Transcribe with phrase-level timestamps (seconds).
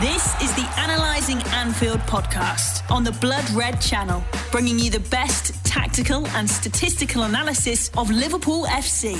[0.00, 5.52] This is the Analyzing Anfield podcast on the Blood Red channel, bringing you the best
[5.64, 9.16] tactical and statistical analysis of Liverpool FC.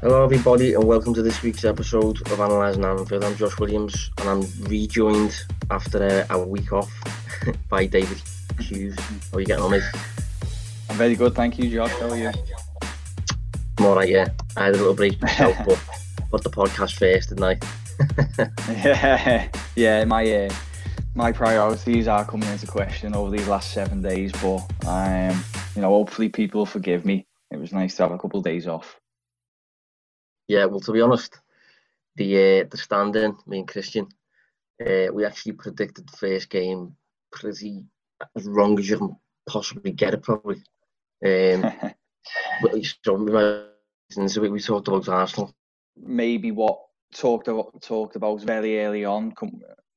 [0.00, 3.24] Hello, everybody, and welcome to this week's episode of Analysing Anfield.
[3.24, 5.36] I'm Josh Williams, and I'm rejoined
[5.72, 6.92] after a, a week off
[7.68, 8.22] by David
[8.60, 8.96] Hughes.
[8.96, 9.82] How are you getting on, mate?
[10.88, 11.90] I'm very good, thank you, Josh.
[11.98, 12.30] How are you?
[13.78, 14.28] I'm alright, yeah.
[14.56, 15.82] I had a little break myself, but
[16.30, 17.58] put the podcast first, didn't I?
[18.68, 20.04] Yeah, yeah.
[20.04, 20.54] My uh,
[21.14, 25.42] my priorities are coming into question over these last seven days, but um,
[25.74, 27.26] you know, hopefully people forgive me.
[27.50, 29.00] It was nice to have a couple of days off.
[30.48, 31.38] Yeah, well, to be honest,
[32.16, 34.08] the uh, the stand-in, me and Christian,
[34.84, 36.96] uh, we actually predicted the first game
[37.32, 37.84] pretty
[38.36, 39.16] as wrong as you can
[39.48, 40.62] possibly get it, probably.
[41.24, 41.72] Um,
[44.28, 45.54] so we, we talked about Arsenal.
[45.96, 46.78] Maybe what
[47.14, 49.32] talked about, talked about very early on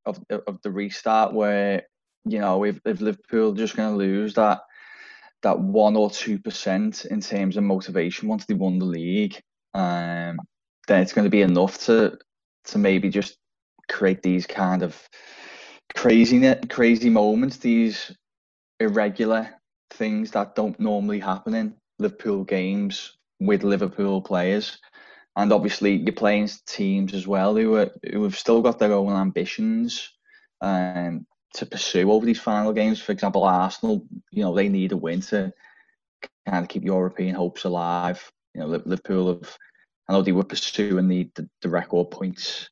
[0.05, 1.83] of of the restart, where
[2.25, 4.61] you know if, if Liverpool just going to lose that
[5.41, 9.39] that one or two percent in terms of motivation once they won the league,
[9.73, 10.39] um,
[10.87, 12.17] then it's going to be enough to
[12.65, 13.37] to maybe just
[13.89, 15.07] create these kind of
[15.95, 18.15] crazy crazy moments, these
[18.79, 19.49] irregular
[19.91, 24.77] things that don't normally happen in Liverpool games with Liverpool players
[25.35, 29.13] and obviously you're playing teams as well who are who have still got their own
[29.13, 30.11] ambitions
[30.61, 33.01] um, to pursue over these final games.
[33.01, 35.53] For example, Arsenal, you know, they need a win to
[36.47, 38.31] kind of keep European hopes alive.
[38.53, 39.57] You know, Liverpool have,
[40.07, 42.69] I know they were pursuing the, the, the record points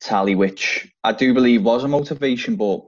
[0.00, 2.80] tally, which I do believe was a motivation, but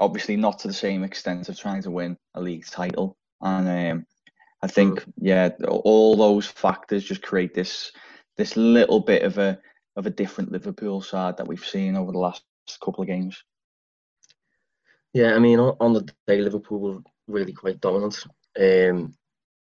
[0.00, 3.16] obviously not to the same extent of trying to win a league title.
[3.40, 4.06] And um,
[4.62, 7.92] I think, yeah, all those factors just create this
[8.38, 9.58] this little bit of a
[9.96, 12.44] of a different Liverpool side that we've seen over the last
[12.82, 13.42] couple of games.
[15.12, 18.24] Yeah, I mean, on, the day, Liverpool were really quite dominant.
[18.58, 19.14] Um,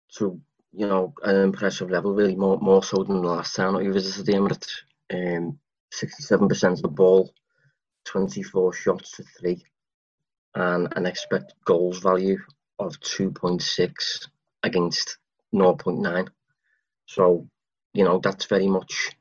[0.08, 0.38] so
[0.72, 3.88] you know, an impressive level, really more more so than the last time that we
[3.88, 4.70] visited the Emirates.
[5.12, 5.58] Um,
[5.90, 7.32] sixty-seven percent of the ball,
[8.04, 9.64] twenty-four shots to three,
[10.54, 12.38] and an expected goals value
[12.78, 14.28] of two point six
[14.62, 15.18] against
[15.54, 16.28] 0.9.
[17.06, 17.48] So
[17.96, 19.16] you know, that's very much,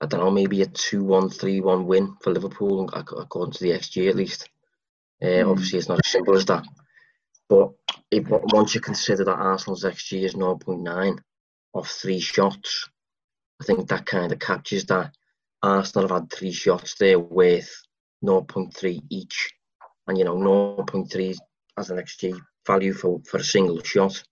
[0.00, 3.70] I don't know, maybe a 2 1 3 1 win for Liverpool, according to the
[3.70, 4.50] XG at least.
[5.22, 5.50] Uh, mm.
[5.50, 6.64] Obviously, it's not as simple as that.
[7.48, 7.70] But
[8.10, 11.18] if, once you consider that Arsenal's XG is 0.9
[11.72, 12.88] off three shots,
[13.60, 15.14] I think that kind of captures that.
[15.62, 17.68] Arsenal have had three shots there with
[18.24, 19.52] 0.3 each.
[20.06, 21.36] And, you know, 0.3
[21.76, 24.22] as an XG value for, for a single shot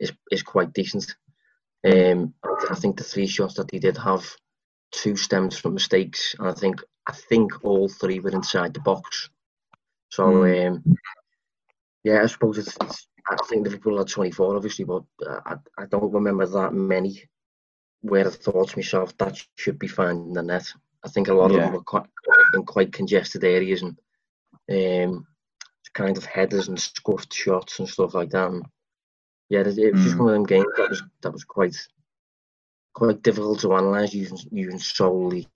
[0.00, 1.14] is, is quite decent.
[1.86, 2.34] Um,
[2.70, 4.24] I think the three shots that he did have,
[4.90, 9.30] two stemmed from mistakes, and I think I think all three were inside the box.
[10.08, 10.68] So mm.
[10.68, 10.96] um,
[12.02, 15.86] yeah, I suppose it's, it's, I think Liverpool had 24, obviously, but uh, I, I
[15.86, 17.24] don't remember that many
[18.00, 20.72] where I thought to myself that should be finding the net.
[21.04, 21.58] I think a lot yeah.
[21.58, 22.06] of them were quite
[22.54, 23.98] in quite congested areas and
[24.70, 25.26] um,
[25.94, 28.50] kind of headers and scuffed shots and stuff like that.
[28.50, 28.64] And
[29.48, 30.04] yeah, it, was mm.
[30.04, 31.76] just one of them games that was that was quite
[32.94, 35.46] quite difficult to analyse using using solely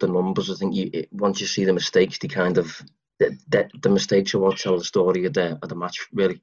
[0.00, 0.50] the numbers.
[0.50, 2.80] I think you it, once you see the mistakes, they kind of
[3.18, 6.40] the, the, the mistakes are what tell the story of the of the match, really.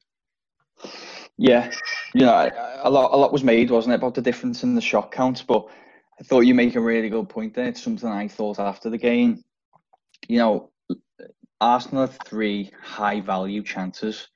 [1.37, 1.71] Yeah,
[2.13, 2.49] you know,
[2.83, 5.41] a lot a lot was made, wasn't it, about the difference in the shot counts?
[5.41, 5.67] But
[6.19, 7.67] I thought you make a really good point there.
[7.67, 9.43] It's something I thought after the game.
[10.27, 10.71] You know,
[11.61, 14.27] Arsenal have three high value chances,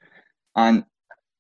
[0.56, 0.84] and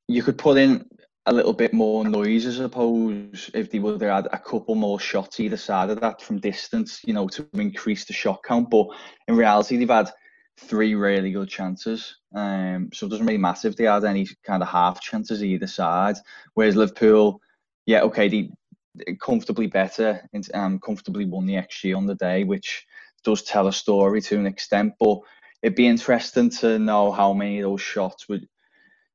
[0.09, 0.83] you could put in
[1.27, 4.99] a little bit more noise, I suppose, if they would have had a couple more
[4.99, 8.71] shots either side of that from distance, you know, to increase the shot count.
[8.71, 8.87] But
[9.27, 10.09] in reality, they've had
[10.57, 12.17] three really good chances.
[12.33, 15.67] Um, so it doesn't really matter if they had any kind of half chances either
[15.67, 16.15] side.
[16.55, 17.39] Whereas Liverpool,
[17.85, 22.83] yeah, okay, they comfortably better and um, comfortably won the XG on the day, which
[23.23, 24.93] does tell a story to an extent.
[24.99, 25.19] But
[25.61, 28.47] it'd be interesting to know how many of those shots would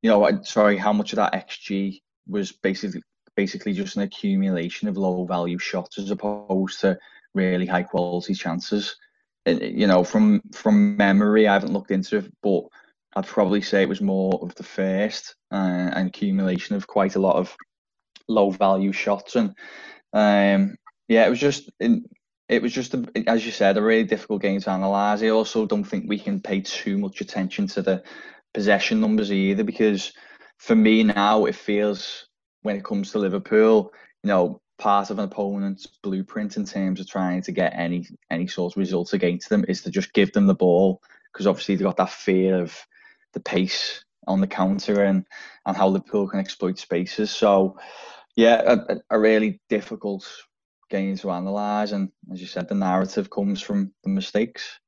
[0.05, 3.01] you know, sorry, how much of that XG was basically
[3.37, 6.99] basically just an accumulation of low value shots as opposed to
[7.33, 8.97] really high quality chances.
[9.47, 12.65] And, you know, from from memory, I haven't looked into it, but
[13.17, 15.57] I'd probably say it was more of the first uh,
[15.95, 17.57] an accumulation of quite a lot of
[18.29, 19.55] low value shots, and
[20.13, 20.77] um,
[21.09, 22.95] yeah, it was just it was just
[23.27, 25.23] as you said a really difficult game to analyse.
[25.23, 28.03] I also don't think we can pay too much attention to the
[28.55, 30.13] possession numbers either because
[30.59, 32.29] for me now it feels
[32.63, 33.93] when it comes to Liverpool,
[34.23, 38.47] you know, part of an opponent's blueprint in terms of trying to get any any
[38.47, 41.01] sort of results against them is to just give them the ball
[41.33, 42.75] because obviously they've got that fear of
[43.35, 45.27] the pace on the counter and
[45.67, 47.31] and how Liverpool can exploit spaces.
[47.31, 47.79] So
[48.37, 50.27] yeah, a, a really difficult
[50.91, 54.81] game to analyse, and as you said, the narrative comes from the mistakes.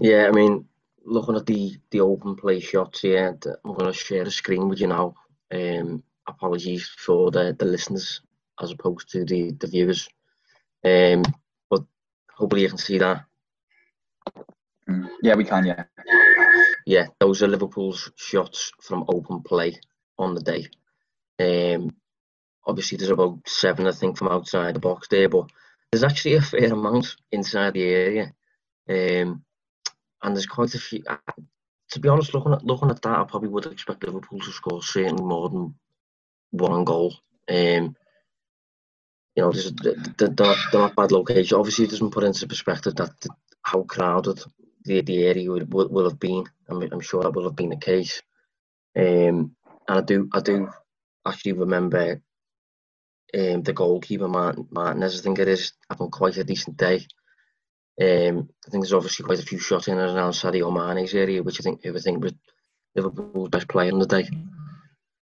[0.00, 0.66] Yeah, I mean,
[1.08, 4.80] looking at the the open play shots here, I'm going to share the screen with
[4.80, 5.14] you now.
[5.50, 8.20] Um, apologies for the, the listeners
[8.60, 10.08] as opposed to the, the viewers.
[10.84, 11.22] Um,
[11.70, 11.84] but
[12.30, 13.24] hopefully you can see that.
[14.88, 15.08] Mm.
[15.22, 15.84] Yeah, we can, yeah.
[16.86, 19.78] Yeah, those are Liverpool's shots from open play
[20.18, 20.68] on the day.
[21.38, 21.94] Um,
[22.66, 25.50] obviously, there's about seven, I think, from outside the box there, but
[25.90, 28.32] there's actually a fair amount inside the area.
[28.88, 29.44] Um,
[30.22, 31.02] and there's quite a few.
[31.92, 34.82] To be honest, looking at looking at that, I probably would expect Liverpool to score
[34.82, 35.74] certainly more than
[36.50, 37.14] one goal.
[37.48, 37.96] Um,
[39.34, 39.94] you know, there's, they're,
[40.28, 41.58] they're, not bad location.
[41.58, 43.12] Obviously, it doesn't put into perspective that
[43.62, 44.42] how crowded
[44.84, 46.44] the, the area would, will, will have been.
[46.68, 48.20] I'm, I'm sure that will have been the case.
[48.96, 49.54] Um,
[49.86, 50.68] and I do, I do
[51.26, 52.20] actually remember
[53.34, 55.20] um, the goalkeeper Martin, Martinez.
[55.20, 57.06] I think it is having quite a decent day.
[58.00, 61.42] Um, I think there's obviously quite a few shots in and around Sadio Mane's area,
[61.42, 62.34] which I think I think was
[62.94, 64.28] Liverpool's best player on the day.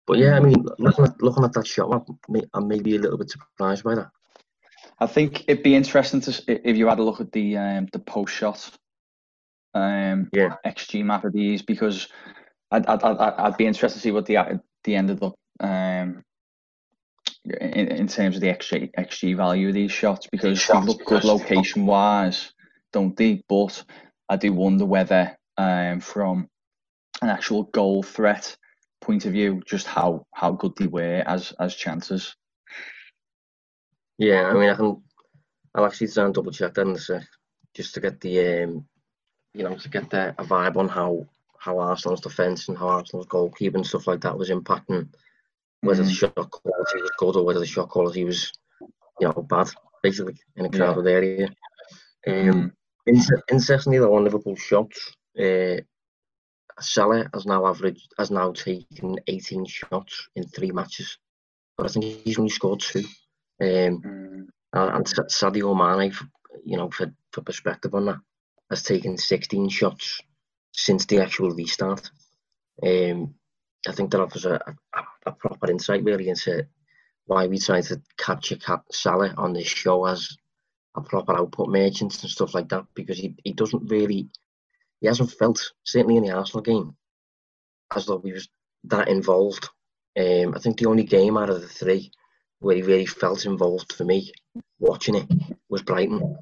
[0.06, 2.06] But yeah, I mean, looking at, looking at that shot,
[2.54, 4.10] I'm maybe a little bit surprised by that.
[4.98, 7.98] I think it'd be interesting to if you had a look at the um, the
[7.98, 8.70] post shot,
[9.74, 12.08] um, yeah, XG map of these because
[12.70, 16.24] I'd, I'd, I'd, I'd be interested to see what the the ended up um,
[17.44, 21.24] in, in terms of the XG XG value of these shots because they look good
[21.24, 22.52] location wise,
[22.92, 23.42] don't they?
[23.48, 23.82] But
[24.28, 26.48] I do wonder whether um, from
[27.20, 28.56] an actual goal threat
[29.00, 32.34] point of view, just how how good they were as as chances.
[34.18, 35.02] Yeah, I mean, I can.
[35.74, 37.22] I'll actually try and double check a sec,
[37.74, 38.86] just to get the um,
[39.54, 41.26] you know, to get the, a vibe on how
[41.58, 45.08] how Arsenal's defence and how Arsenal's goalkeeping and stuff like that was impacting
[45.82, 46.06] whether mm.
[46.06, 48.52] the shot quality was good or whether the shot quality was,
[49.20, 49.68] you know, bad,
[50.02, 51.12] basically in a crowded yeah.
[51.12, 51.48] area.
[52.26, 52.72] Um,
[53.08, 53.40] mm.
[53.50, 55.80] interestingly, though, on Liverpool shots, uh,
[56.80, 61.18] Salah has now averaged has now taken 18 shots in three matches,
[61.76, 63.04] but I think he's only scored two.
[63.60, 64.46] Um, mm.
[64.74, 66.14] And Sadio Mane,
[66.64, 68.20] you know, for, for perspective on that,
[68.70, 70.20] has taken 16 shots
[70.72, 72.10] since the actual restart.
[72.82, 73.34] Um,
[73.86, 74.60] I think that offers a,
[75.26, 76.66] a, proper insight really into
[77.26, 80.36] why we try to capture Cap Salah on this show as
[80.96, 84.28] a proper output merchant and stuff like that because he, he doesn't really
[85.00, 86.96] he hasn't felt, certainly in the Arsenal game,
[87.94, 88.48] as though he was
[88.84, 89.68] that involved.
[90.16, 92.12] Um, I think the only game out of the three
[92.60, 94.32] where he really felt involved for me
[94.78, 95.26] watching it
[95.68, 96.38] was Brighton.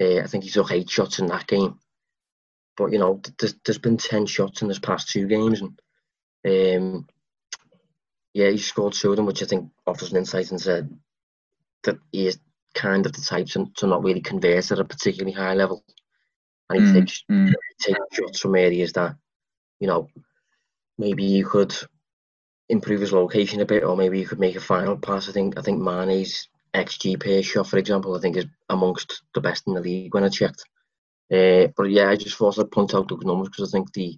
[0.00, 1.78] Uh, I think he took eight shots in that game.
[2.78, 5.60] But, you know, there's, there's been 10 shots in his past two games.
[5.60, 7.06] And um,
[8.34, 10.88] yeah, he scored two of them, which I think offers an insight into
[11.84, 12.38] that he is
[12.74, 15.82] kind of the type to, to not really convert at a particularly high level
[16.70, 17.52] and he mm, takes mm.
[17.80, 19.16] take shots from areas that
[19.80, 20.08] you know
[20.98, 21.74] maybe you could
[22.68, 25.28] improve his location a bit, or maybe you could make a final pass.
[25.28, 29.40] I think I think Mane's xG per shot, for example, I think is amongst the
[29.40, 30.64] best in the league when I checked.
[31.32, 34.16] Uh, but yeah, I just thought I'd point out those numbers because I think the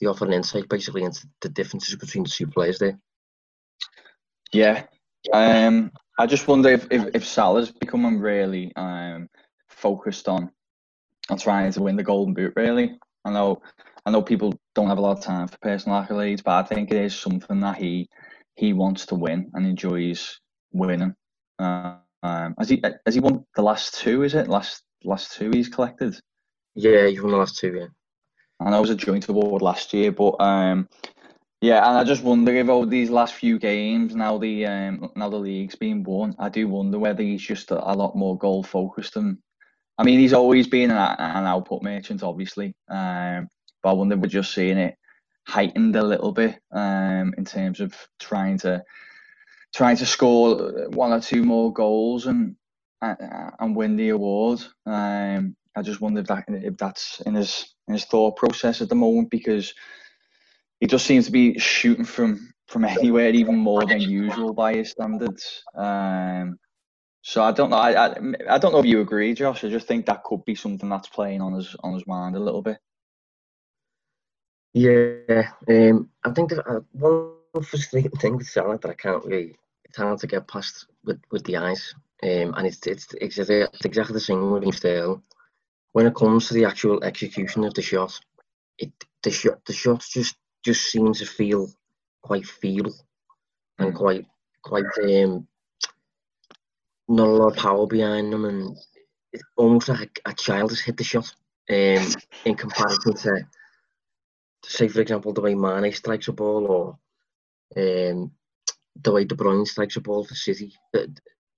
[0.00, 2.98] they offer an insight basically into the differences between the two players there.
[4.52, 4.84] Yeah,
[5.32, 9.28] um, I just wonder if if, if Salah's becoming really um,
[9.68, 10.50] focused on
[11.28, 12.52] on trying to win the Golden Boot.
[12.56, 13.60] Really, I know
[14.04, 16.90] I know people don't have a lot of time for personal accolades, but I think
[16.90, 18.08] it is something that he
[18.54, 20.38] he wants to win and enjoys
[20.72, 21.14] winning.
[21.58, 24.22] Uh, um, has he has he won the last two?
[24.22, 26.18] Is it last last two he's collected?
[26.74, 27.74] Yeah, he won the last two.
[27.78, 27.86] Yeah,
[28.60, 30.88] I know it was a joint award last year, but um,
[31.62, 35.30] yeah, and I just wonder if over these last few games, now the um, now
[35.30, 38.62] the league's been won, I do wonder whether he's just a, a lot more goal
[38.64, 39.38] focused and
[39.98, 42.76] I mean, he's always been an, an output merchant, obviously.
[42.90, 43.48] Um,
[43.82, 44.96] but I wonder we're just seeing it
[45.48, 48.84] heightened a little bit um, in terms of trying to
[49.74, 52.56] trying to score one or two more goals and
[53.02, 54.60] and win the award.
[54.86, 58.88] Um, I just wonder if that if that's in his in his thought process at
[58.90, 59.74] the moment because
[60.80, 64.90] he just seems to be shooting from from anywhere even more than usual by his
[64.90, 65.62] standards.
[65.76, 66.58] Um,
[67.22, 67.76] so I don't know.
[67.76, 68.16] I, I,
[68.50, 69.62] I don't know if you agree, Josh.
[69.62, 72.40] I just think that could be something that's playing on his on his mind a
[72.40, 72.78] little bit.
[74.74, 79.56] Yeah, um, I think that uh, one frustrating thing with Salah that I can't really
[79.96, 81.94] talent to get past with, with the eyes.
[82.22, 85.22] Um, and it's, it's, it's, it's exactly the same with Stale.
[85.92, 88.18] When it comes to the actual execution of the shot,
[88.78, 88.92] it
[89.22, 90.36] the shot the shots just
[90.66, 91.70] just seems to feel
[92.22, 92.92] quite feeble
[93.78, 93.96] and mm.
[93.96, 94.26] quite
[94.62, 95.46] quite um,
[97.08, 98.76] not a lot of power behind them, and
[99.32, 101.32] it's almost like a, a child has hit the shot.
[101.68, 102.06] Um,
[102.44, 103.46] in comparison to,
[104.64, 106.98] say, for example, the way Mane strikes a ball, or
[107.76, 108.32] um,
[109.00, 111.12] the way De Bruyne strikes a ball for City, the,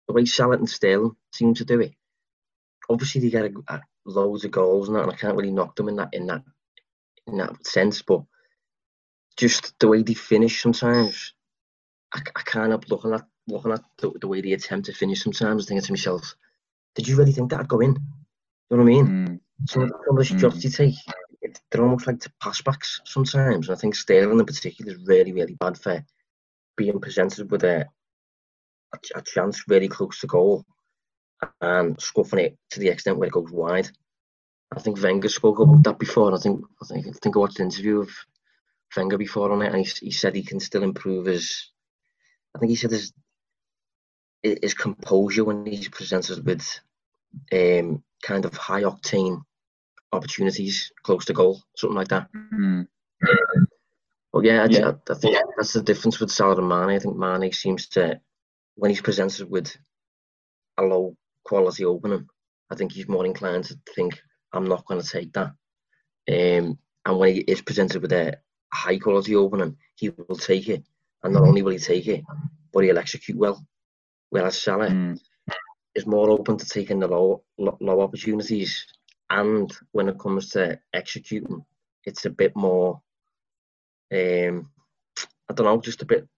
[0.06, 1.92] the way Salah and Sterling seem to do it.
[2.90, 5.76] Obviously, they get a, a loads of goals and that, and I can't really knock
[5.76, 6.42] them in that in that
[7.26, 8.22] in that sense, but
[9.38, 11.32] just the way they finish sometimes,
[12.12, 15.22] I, I can't help looking at looking at the, the, way they attempt to finish
[15.22, 16.34] sometimes, thinking to myself,
[16.94, 17.96] did you really think that'd go in?
[18.70, 19.06] You know what I mean?
[19.06, 19.40] Mm.
[19.66, 20.64] Some of the shots mm.
[20.64, 20.94] you take,
[21.40, 23.68] it, they're almost like to passbacks sometimes.
[23.68, 26.04] And I think Sterling in particular is really, really bad for
[26.76, 27.86] being presented with a,
[28.92, 30.66] a, a chance really close to goal
[31.62, 33.88] and scuffing it to the extent where it goes wide.
[34.76, 36.34] I think Wenger spoke about that before.
[36.34, 38.10] I think I think I think I watched an interview of
[38.96, 41.70] Wenger before on it, and he, he said he can still improve his.
[42.54, 43.12] I think he said his
[44.42, 46.80] his composure when he's presented with
[47.52, 49.42] um, kind of high octane
[50.12, 52.28] opportunities close to goal, something like that.
[52.32, 52.82] Mm-hmm.
[54.32, 54.88] but yeah, I, yeah.
[54.88, 56.96] I, I, think that's the difference with Salah and Mane.
[56.96, 58.20] I think Mane seems to,
[58.76, 59.76] when he's presented with
[60.78, 62.26] a low quality opening,
[62.70, 64.20] I think he's more inclined to think,
[64.52, 65.52] I'm not going to take that.
[66.30, 68.38] Um, and when he is presented with a
[68.72, 70.84] high quality opening, he will take it.
[71.22, 72.24] And not only will he take it,
[72.72, 73.64] but he'll execute well.
[74.30, 75.18] Whereas Salah mm.
[75.94, 78.86] is more open to taking the low, low opportunities.
[79.30, 81.64] And when it comes to executing,
[82.04, 83.00] it's a bit more,
[84.12, 84.70] um,
[85.50, 86.28] I don't know, just a bit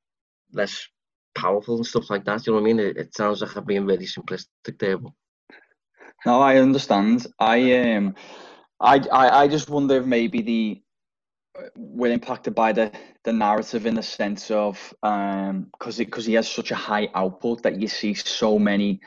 [0.53, 0.89] less
[1.35, 2.47] powerful and stuff like that.
[2.47, 2.81] You know what I mean?
[2.81, 4.99] It, it sounds like I'm being really simplistic there.
[4.99, 5.13] But...
[6.27, 7.27] No, I understand.
[7.39, 8.15] I um,
[8.81, 10.83] I, I I just wonder if maybe the
[11.77, 12.93] we're impacted by the
[13.25, 17.63] the narrative in the sense of um because because he has such a high output
[17.63, 19.01] that you see so many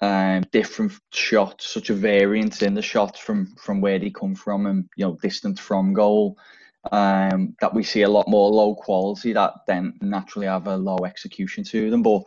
[0.00, 4.66] um different shots, such a variance in the shots from from where they come from
[4.66, 6.36] and you know distance from goal.
[6.92, 10.96] Um, that we see a lot more low quality that then naturally have a low
[11.04, 12.22] execution to them, but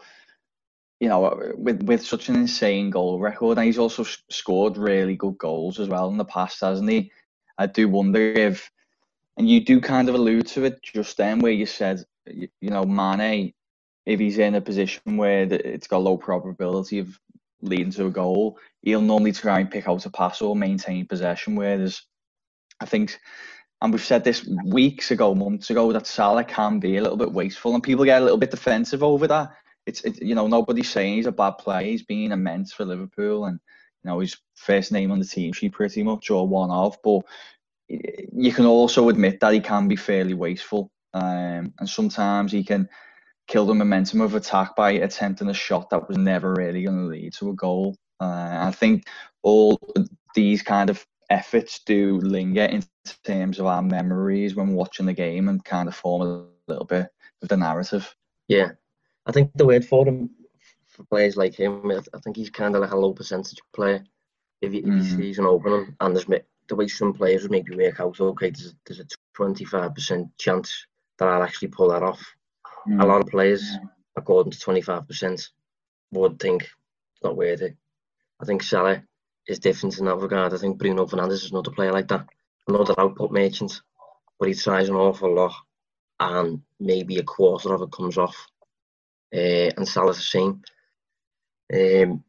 [0.99, 5.37] you know, with with such an insane goal record, and he's also scored really good
[5.37, 7.11] goals as well in the past, hasn't he?
[7.57, 8.71] I do wonder if,
[9.37, 12.69] and you do kind of allude to it just then, where you said, you, you
[12.69, 13.53] know, Mane,
[14.05, 17.19] if he's in a position where it's got low probability of
[17.61, 21.55] leading to a goal, he'll normally try and pick out a pass or maintain possession.
[21.55, 22.01] Whereas,
[22.79, 23.19] I think,
[23.81, 27.31] and we've said this weeks ago, months ago, that Salah can be a little bit
[27.31, 29.51] wasteful, and people get a little bit defensive over that
[29.85, 31.85] it's it, you know nobody's saying he's a bad player.
[31.85, 33.59] He's been immense for Liverpool, and
[34.03, 36.97] you know he's first name on the team sheet pretty much or one of.
[37.03, 37.21] But
[37.87, 42.89] you can also admit that he can be fairly wasteful, um, and sometimes he can
[43.47, 47.03] kill the momentum of attack by attempting a shot that was never really going to
[47.05, 47.95] lead to a goal.
[48.19, 49.05] Uh, I think
[49.41, 49.79] all
[50.33, 52.83] these kind of efforts do linger in
[53.23, 57.07] terms of our memories when watching the game and kind of form a little bit
[57.41, 58.15] of the narrative.
[58.47, 58.71] Yeah,
[59.25, 60.29] I think the word for him
[60.87, 64.03] for players like him, I think he's kind of like a low percentage player.
[64.61, 64.99] If he, mm.
[64.99, 66.27] if he sees an opening and there's
[66.67, 71.27] the way some players would maybe work out, okay, there's, there's a 25% chance that
[71.27, 72.23] I'll actually pull that off.
[72.87, 73.01] Mm.
[73.01, 73.77] A lot of players,
[74.15, 75.49] according to 25%,
[76.11, 77.75] would think it's not worth it.
[78.41, 79.03] I think Salah
[79.47, 80.53] is different in that regard.
[80.53, 82.27] I think Bruno Fernandes is another player like that,
[82.67, 83.81] another output merchant,
[84.39, 85.53] but he tries an awful lot
[86.19, 88.35] and maybe a quarter of it comes off
[89.33, 90.61] uh, and Salah's the same.
[91.73, 92.23] Um,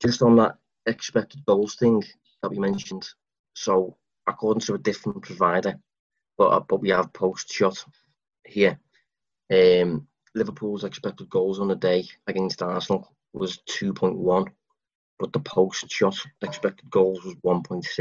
[0.00, 2.02] just on that expected goals thing
[2.42, 3.08] that we mentioned,
[3.54, 5.78] so according to a different provider,
[6.38, 7.84] but uh, but we have post shot
[8.46, 8.78] here.
[9.52, 14.48] Um, Liverpool's expected goals on the day against Arsenal was 2.1,
[15.18, 17.98] but the post shot expected goals was 1.6,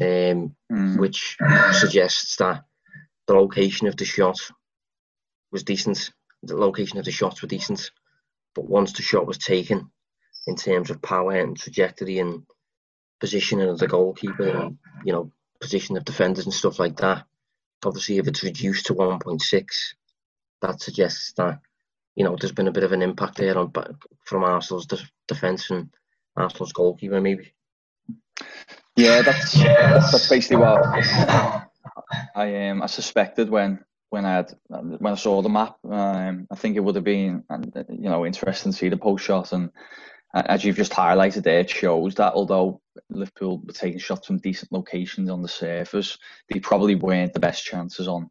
[0.00, 0.98] um, mm.
[0.98, 1.36] which
[1.72, 2.64] suggests that
[3.26, 4.38] the location of the shot
[5.50, 6.10] was decent
[6.42, 7.90] the location of the shots were decent,
[8.54, 9.90] but once the shot was taken,
[10.46, 12.42] in terms of power and trajectory and
[13.22, 17.24] positioning of the goalkeeper and you know position of defenders and stuff like that,
[17.84, 19.64] obviously if it's reduced to 1.6,
[20.60, 21.60] that suggests that
[22.16, 23.72] you know there's been a bit of an impact there on
[24.24, 25.88] from Arsenal's de- defence and
[26.36, 27.52] Arsenal's goalkeeper maybe.
[28.96, 30.84] Yeah, that's that's basically what
[32.34, 35.76] I um I suspected when when I had when I saw the map.
[35.88, 37.44] Um, I think it would have been
[37.88, 39.70] you know interesting to see the post shot, and
[40.34, 44.72] as you've just highlighted there, it shows that although Liverpool were taking shots from decent
[44.72, 48.30] locations on the surface, they probably weren't the best chances on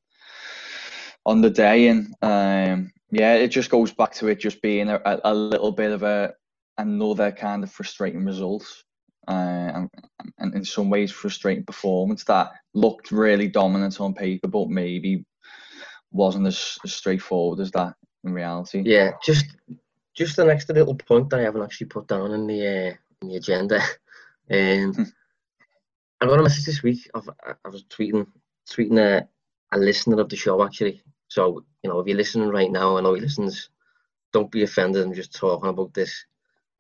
[1.25, 1.88] on the day.
[1.88, 5.91] And um, yeah, it just goes back to it just being a, a little bit
[5.91, 6.34] of a
[6.77, 8.65] another kind of frustrating result.
[9.27, 9.89] Uh, and,
[10.39, 15.24] and in some ways frustrating performance that looked really dominant on paper, but maybe
[16.12, 17.93] wasn't as, as straightforward as that
[18.24, 18.81] in reality.
[18.84, 19.46] Yeah, just
[20.13, 23.27] just an extra little point that I haven't actually put down in the uh, in
[23.30, 23.82] the agenda.
[24.50, 25.03] Um, hmm.
[26.20, 27.10] I got a message this week.
[27.13, 28.27] Of, I was tweeting
[28.70, 29.25] tweeting a,
[29.72, 31.01] a listener of the show actually.
[31.30, 33.70] So you know, if you're listening right now, I know he listens.
[34.34, 35.06] Don't be offended.
[35.06, 36.25] I'm just talking about this.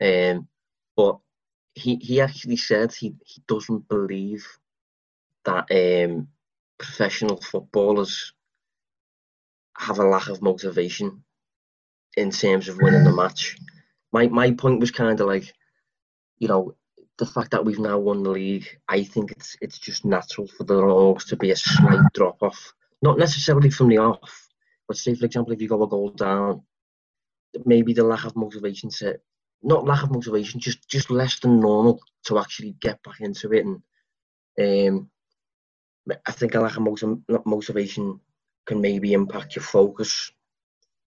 [0.01, 0.49] Um,
[0.97, 1.19] but
[1.73, 4.45] he he actually said he he doesn't believe
[5.45, 6.27] that um,
[6.77, 8.33] professional footballers
[9.77, 11.23] have a lack of motivation
[12.17, 13.57] in terms of winning the match.
[14.11, 15.53] My my point was kind of like,
[16.39, 16.75] you know,
[17.17, 18.67] the fact that we've now won the league.
[18.87, 22.73] I think it's it's just natural for the almost to be a slight drop off,
[23.01, 24.49] not necessarily from the off,
[24.87, 26.63] but say for example, if you go a goal down,
[27.65, 29.19] maybe the lack of motivation to
[29.63, 33.65] not lack of motivation, just just less than normal to actually get back into it.
[33.65, 33.81] And
[34.59, 35.09] um,
[36.25, 38.19] I think a lack of motiv- motivation
[38.65, 40.31] can maybe impact your focus.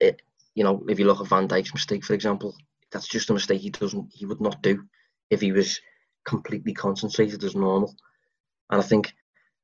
[0.00, 0.22] It,
[0.54, 2.54] you know, if you look at Van Dijk's mistake, for example,
[2.92, 4.84] that's just a mistake he doesn't, he would not do
[5.30, 5.80] if he was
[6.24, 7.94] completely concentrated as normal.
[8.70, 9.12] And I think,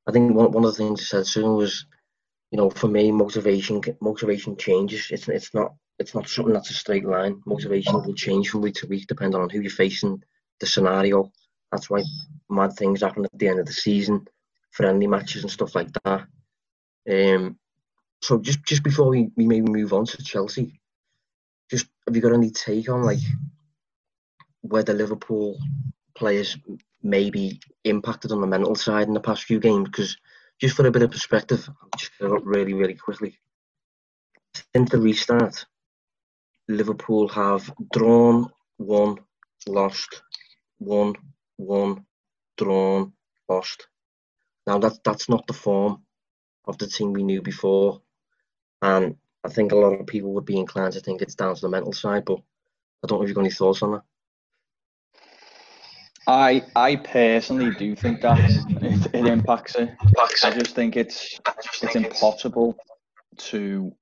[0.07, 1.87] I think one, one of the things he said soon was,
[2.51, 5.07] you know, for me, motivation motivation changes.
[5.11, 7.41] It's it's not it's not something that's a straight line.
[7.47, 10.23] Motivation will change from week to week depending on who you're facing,
[10.59, 11.31] the scenario.
[11.71, 12.03] That's why
[12.49, 14.27] mad things happen at the end of the season,
[14.73, 16.27] friendly matches and stuff like that.
[17.09, 17.57] Um,
[18.21, 20.80] so just just before we, we maybe move on to Chelsea,
[21.71, 23.21] just have you got any take on like
[24.63, 25.59] whether Liverpool
[26.17, 26.59] players
[27.03, 29.89] maybe impacted on the mental side in the past few games?
[29.89, 30.17] Because
[30.61, 33.39] just for a bit of perspective, I'll just get up really, really quickly.
[34.75, 35.65] Since the restart,
[36.69, 39.19] Liverpool have drawn, one,
[39.67, 40.23] lost,
[40.79, 41.15] one,
[41.57, 42.05] won,
[42.59, 43.13] drawn,
[43.49, 43.87] lost.
[44.67, 46.03] Now that that's not the form
[46.67, 48.03] of the team we knew before.
[48.83, 51.61] And I think a lot of people would be inclined to think it's down to
[51.61, 52.39] the mental side, but
[53.03, 54.03] I don't know if you've got any thoughts on that.
[56.27, 58.39] I I personally do think that
[58.83, 59.91] it, it impacts it.
[60.45, 61.41] I just think it's
[61.83, 62.77] it's impossible
[63.37, 63.93] to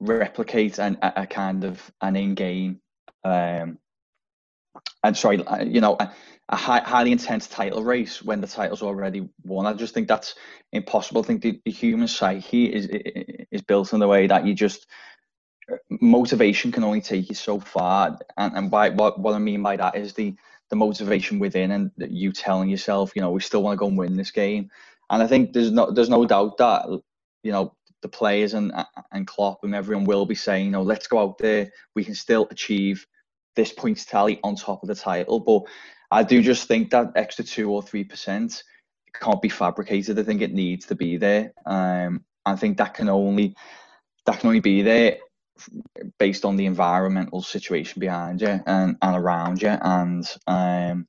[0.00, 2.80] replicate an, a, kind of an in-game
[3.24, 3.78] um
[5.04, 5.96] and sorry you know
[6.52, 10.36] a, high, highly intense title race when the title's already won i just think that's
[10.72, 12.88] impossible i think the, the human psyche is
[13.52, 14.86] is built in the way that you just
[16.00, 19.76] motivation can only take you so far and, and by what, what i mean by
[19.76, 20.34] that is the
[20.70, 23.98] the motivation within and you telling yourself you know we still want to go and
[23.98, 24.70] win this game
[25.10, 26.86] and i think there's no there's no doubt that
[27.42, 28.72] you know the players and
[29.12, 31.70] and Klopp and everyone will be saying, you know, let's go out there.
[31.94, 33.06] We can still achieve
[33.56, 35.40] this points tally on top of the title.
[35.40, 35.62] But
[36.12, 38.62] I do just think that extra two or three percent
[39.14, 40.18] can't be fabricated.
[40.18, 41.52] I think it needs to be there.
[41.64, 43.56] Um, I think that can only
[44.26, 45.16] that can only be there
[46.18, 49.68] based on the environmental situation behind you and, and around you.
[49.68, 51.06] And um,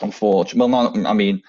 [0.00, 1.42] unfortunately, well, not I mean,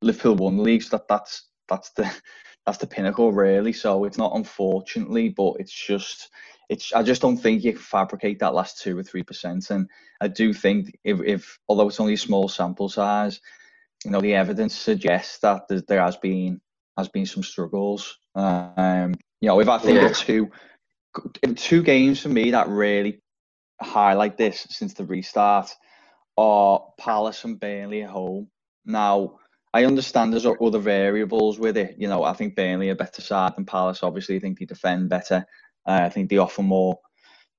[0.00, 0.82] Liverpool won the league.
[0.82, 2.08] So that that's that's the
[2.66, 3.72] that's the pinnacle really.
[3.72, 6.30] So it's not unfortunately, but it's just
[6.68, 9.70] it's I just don't think you can fabricate that last two or three percent.
[9.70, 9.88] And
[10.20, 13.40] I do think if, if although it's only a small sample size,
[14.04, 16.60] you know the evidence suggests that there has been
[16.96, 18.18] has been some struggles.
[18.34, 20.06] Um, you know, if I think yeah.
[20.08, 20.50] of two
[21.56, 23.20] two games for me that really
[23.80, 25.74] highlight this since the restart
[26.36, 28.48] are Palace and Burnley at home.
[28.84, 29.38] Now
[29.72, 31.96] I understand there's other variables with it.
[31.98, 34.02] You know, I think Burnley are better side than Palace.
[34.02, 35.44] Obviously, I think they defend better.
[35.88, 36.98] Uh, I think they offer more.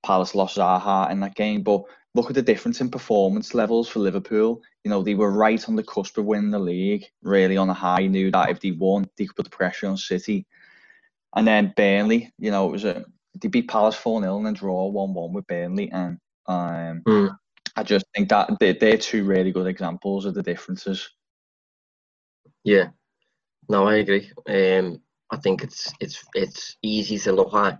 [0.03, 1.83] Palace lost Zaha in that game, but
[2.15, 4.61] look at the difference in performance levels for Liverpool.
[4.83, 7.73] You know, they were right on the cusp of winning the league, really on a
[7.73, 8.07] high.
[8.07, 10.45] Knew that if they won, they could put the pressure on City.
[11.35, 13.05] And then Burnley, you know, it was a
[13.41, 15.91] they beat Palace 4 0 and then draw 1 1 with Burnley.
[15.91, 17.37] And um, mm.
[17.75, 21.09] I just think that they're, they're two really good examples of the differences.
[22.63, 22.89] Yeah,
[23.69, 24.31] no, I agree.
[24.47, 27.79] Um, I think it's it's it's easy to look at.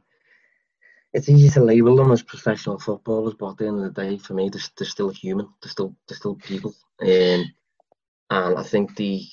[1.13, 4.17] It's easy to label them as professional footballers, but at the end of the day,
[4.17, 5.49] for me, they're, they're still human.
[5.61, 6.75] They're still they're still people.
[7.01, 7.51] Um,
[8.29, 9.25] and I think the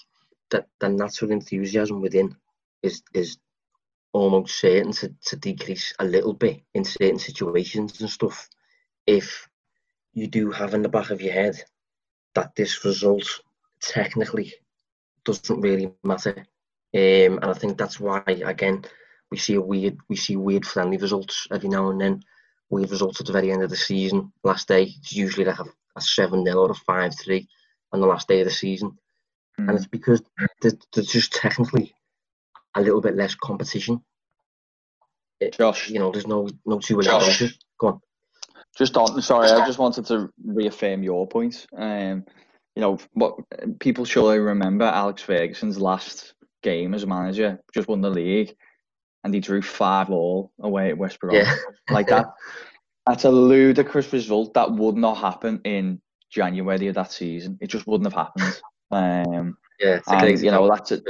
[0.50, 2.34] that the natural enthusiasm within
[2.82, 3.38] is is
[4.12, 8.48] almost certain to, to decrease a little bit in certain situations and stuff
[9.06, 9.46] if
[10.14, 11.62] you do have in the back of your head
[12.34, 13.28] that this result
[13.80, 14.54] technically
[15.24, 16.34] doesn't really matter.
[16.94, 18.84] Um, and I think that's why again
[19.30, 22.22] we see a weird we see weird friendly results every now and then.
[22.68, 24.32] Weird results at the very end of the season.
[24.42, 27.48] Last day it's usually like a, a seven 0 or a five three
[27.92, 28.96] on the last day of the season, mm.
[29.58, 29.76] and hmm.
[29.76, 30.22] it's because
[30.60, 31.94] there's just technically
[32.74, 34.02] a little bit less competition.
[35.52, 37.52] Josh, you know, there's no no two way about it.
[37.78, 38.00] Go on.
[38.76, 41.66] Just on, sorry, I just wanted to reaffirm your point.
[41.76, 42.24] Um,
[42.74, 43.36] you know, what
[43.78, 48.54] people surely remember Alex Ferguson's last game as a manager, just won the league,
[49.26, 51.34] and he drew five all away at West Brom.
[51.34, 51.52] Yeah.
[51.90, 52.26] like that.
[53.08, 54.54] That's a ludicrous result.
[54.54, 57.58] That would not happen in January of that season.
[57.60, 58.60] It just wouldn't have happened.
[58.92, 61.00] Um, yeah, and, you know that's a,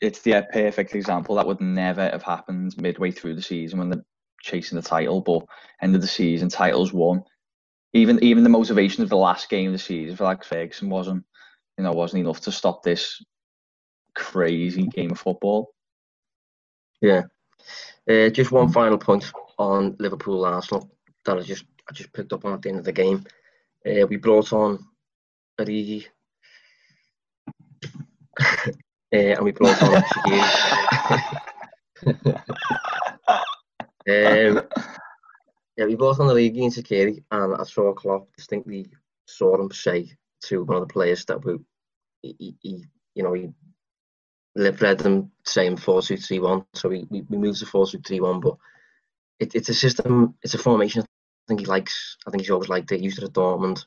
[0.00, 1.34] it's the perfect example.
[1.34, 4.04] That would never have happened midway through the season when they're
[4.40, 5.20] chasing the title.
[5.20, 5.44] But
[5.82, 7.24] end of the season, titles won.
[7.92, 11.24] Even even the motivation of the last game of the season for like Ferguson wasn't,
[11.76, 13.20] you know, wasn't enough to stop this
[14.14, 15.74] crazy game of football.
[17.00, 17.22] Yeah.
[18.08, 19.24] Uh, just one final point
[19.58, 20.90] on Liverpool Arsenal
[21.24, 23.24] that I just I just picked up on at the end of the game.
[23.86, 24.86] Uh, we brought on
[25.60, 26.06] Origi
[28.40, 28.72] uh,
[29.12, 29.94] and we brought on
[32.06, 34.62] um,
[35.76, 38.90] yeah, we brought on the league in Shaqiri, and I saw Klopp distinctly
[39.26, 40.10] saw him say
[40.42, 41.58] to one of the players that we,
[42.22, 43.50] he, he you know, he
[44.54, 46.64] led them saying 4 2 3 1.
[46.74, 48.56] So we, we, we moved to 4 2 3 1, but
[49.38, 51.04] it, it's a system, it's a formation
[51.44, 52.16] I think he likes.
[52.26, 53.00] I think he's always liked it.
[53.00, 53.84] He used it at Dortmund.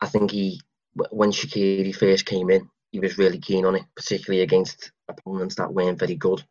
[0.00, 0.60] I think he,
[0.94, 5.72] when Shaqiri first came in, he was really keen on it, particularly against opponents that
[5.72, 6.44] weren't very good.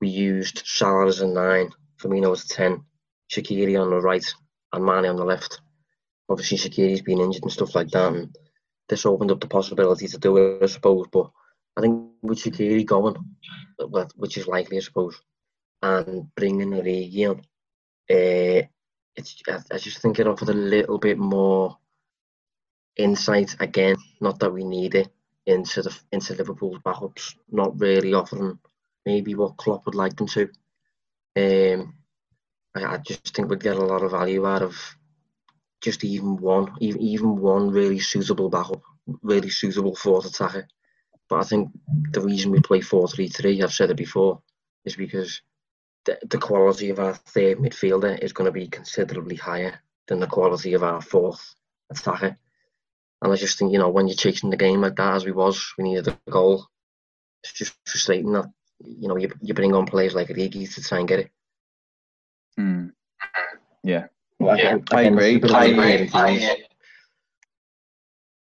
[0.00, 2.84] We used Salah as a nine, Firmino as a ten,
[3.30, 4.24] Shaqiri on the right,
[4.72, 5.60] and Mane on the left.
[6.28, 8.36] Obviously, Shaqiri's been injured and stuff like that, and
[8.88, 11.06] this opened up the possibility to do it, I suppose.
[11.12, 11.30] But
[11.76, 13.16] I think with Shaqiri going,
[14.16, 15.20] which is likely, I suppose,
[15.82, 17.40] and bringing Origi on,
[18.10, 18.66] uh,
[19.14, 21.78] it's I just think it offered a little bit more
[22.96, 23.96] insight again.
[24.20, 25.08] Not that we need it,
[25.46, 28.58] into the into Liverpool's backups, not really offering
[29.04, 30.50] maybe what Klopp would like them to.
[31.36, 31.94] Um,
[32.74, 34.76] I, I just think we'd get a lot of value out of
[35.80, 38.82] just even one, even even one really suitable backup,
[39.22, 40.66] really suitable fourth attacker.
[41.28, 41.70] But I think
[42.12, 44.40] the reason we play four three three, I've said it before,
[44.84, 45.42] is because
[46.04, 50.26] the, the quality of our third midfielder is going to be considerably higher than the
[50.26, 51.54] quality of our fourth
[51.90, 52.38] attacker.
[53.22, 55.32] And I just think, you know, when you're chasing the game like that, as we
[55.32, 56.66] was, we needed a goal.
[57.42, 58.50] It's just frustrating that,
[58.84, 61.30] you know, you, you bring on players like Origi to try and get it.
[62.58, 62.92] Mm.
[63.82, 64.06] Yeah.
[64.38, 64.78] Well, yeah.
[64.92, 65.40] I, I, agree.
[65.42, 66.10] I agree.
[66.12, 66.64] I agree.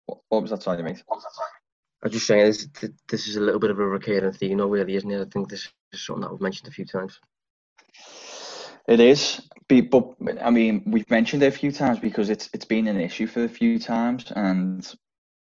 [0.06, 1.04] What, what was that sorry, mate?
[1.10, 1.24] I was
[2.08, 2.68] just saying this,
[3.10, 5.22] this is a little bit of a recurring theme, really, isn't it?
[5.22, 7.20] I think this is something that we've mentioned a few times.
[8.88, 12.88] It is, but I mean, we've mentioned it a few times because it's it's been
[12.88, 14.96] an issue for a few times, and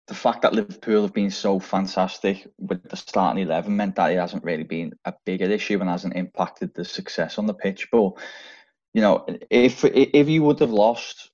[0.09, 4.19] the fact that Liverpool have been so fantastic with the starting eleven meant that it
[4.19, 7.89] hasn't really been a bigger issue and hasn't impacted the success on the pitch.
[7.93, 8.15] But
[8.95, 11.31] you know, if if you would have lost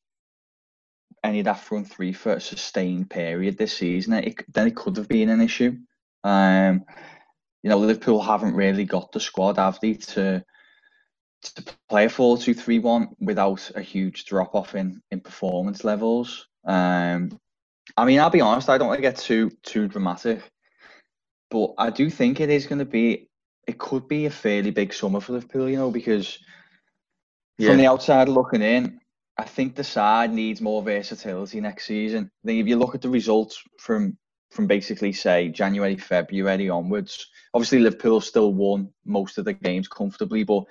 [1.25, 4.97] any of that front three for a sustained period this season, it, then it could
[4.97, 5.77] have been an issue.
[6.25, 6.85] Um,
[7.63, 10.45] you know, Liverpool haven't really got the squad, have they, to
[11.43, 15.85] to play a 4 2 3 1 without a huge drop off in, in performance
[15.85, 16.47] levels.
[16.65, 17.39] Um,
[17.97, 20.41] I mean, I'll be honest, I don't want to get too too dramatic,
[21.51, 23.29] but I do think it is going to be,
[23.67, 26.39] it could be a fairly big summer for Liverpool, you know, because
[27.59, 27.69] yeah.
[27.69, 29.01] from the outside looking in,
[29.39, 32.31] I think the side needs more versatility next season.
[32.45, 34.17] I think if you look at the results from
[34.51, 40.45] from basically say January, February onwards, obviously Liverpool still won most of the games comfortably,
[40.45, 40.65] but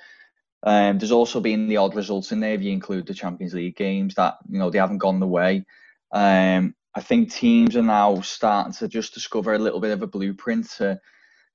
[0.64, 3.76] um, there's also been the odd results in there if you include the Champions League
[3.76, 5.66] games that you know they haven't gone the way.
[6.12, 10.08] Um, I think teams are now starting to just discover a little bit of a
[10.08, 11.00] blueprint to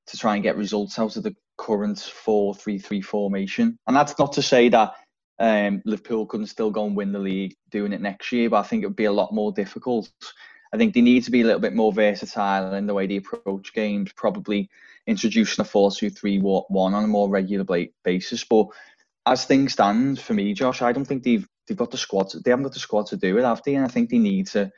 [0.09, 3.79] to try and get results out of the current four-three-three formation.
[3.87, 4.95] And that's not to say that
[5.39, 8.63] um, Liverpool couldn't still go and win the league doing it next year, but I
[8.63, 10.11] think it would be a lot more difficult.
[10.73, 13.17] I think they need to be a little bit more versatile in the way they
[13.17, 14.69] approach games, probably
[15.07, 17.65] introducing a 4 2 3 1 on a more regular
[18.05, 18.45] basis.
[18.45, 18.67] But
[19.27, 22.31] as things stand for me, Josh, I don't think they've they've got the squad.
[22.31, 23.75] To, they haven't got the squad to do it, have they?
[23.75, 24.71] And I think they need to.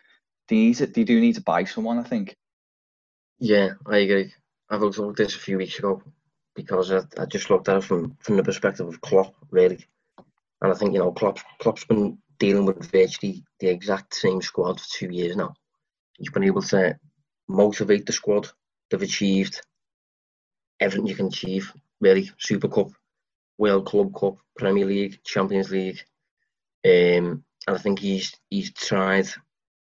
[0.49, 0.87] They need to.
[0.87, 1.99] They do need to buy someone.
[1.99, 2.37] I think.
[3.39, 4.35] Yeah, I agree.
[4.71, 6.03] I wrote about this a few weeks ago.
[6.59, 9.87] because I, I just looked at it from, from the perspective of Klopp, really.
[10.61, 14.81] And I think, you know, Klopp, Klopp's been dealing with virtually the exact same squad
[14.81, 15.55] for two years now.
[16.17, 16.99] He's been able to
[17.49, 18.49] motivate the squad.
[18.91, 19.61] They've achieved
[20.81, 22.31] everything you can achieve, really.
[22.39, 22.89] Super Cup,
[23.57, 26.01] World Club Cup, Premier League, Champions League.
[26.85, 29.29] Um, and I think he's he's tried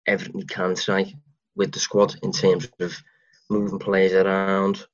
[0.07, 1.13] everything he can try
[1.55, 2.97] with the squad in terms of
[3.51, 4.87] moving players around,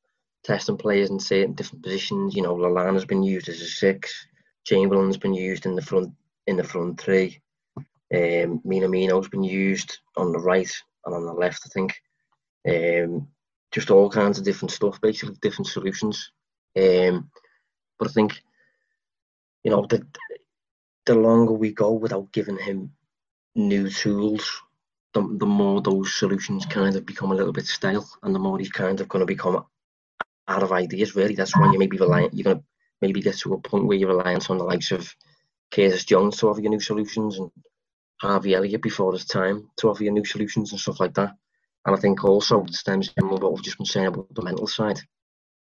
[0.43, 2.35] testing players in certain different positions.
[2.35, 4.27] You know, Lallana's been used as a six,
[4.65, 6.13] Chamberlain's been used in the front
[6.47, 7.41] in the front three.
[7.77, 10.71] Um, Minamino's been used on the right
[11.05, 11.95] and on the left, I think.
[12.67, 13.29] Um,
[13.73, 16.31] just all kinds of different stuff, basically different solutions.
[16.77, 17.31] Um,
[17.99, 18.43] but I think,
[19.65, 20.07] you know, the
[21.07, 22.93] the longer we go without giving him
[23.55, 24.63] new tools,
[25.13, 28.59] the, the more those solutions kind of become a little bit stale, and the more
[28.59, 29.65] he's kind of going to become
[30.49, 31.17] out of ideas.
[31.17, 32.31] Really, that's when you maybe relying.
[32.33, 32.65] You're going to
[33.05, 35.15] maybe get to a point where you're reliant on the likes of
[35.71, 37.51] Curtis Jones to offer you new solutions and
[38.19, 41.35] Harvey Elliott before his time to offer you new solutions and stuff like that.
[41.85, 44.67] And I think also it stems from what we've just been saying about the mental
[44.67, 44.99] side.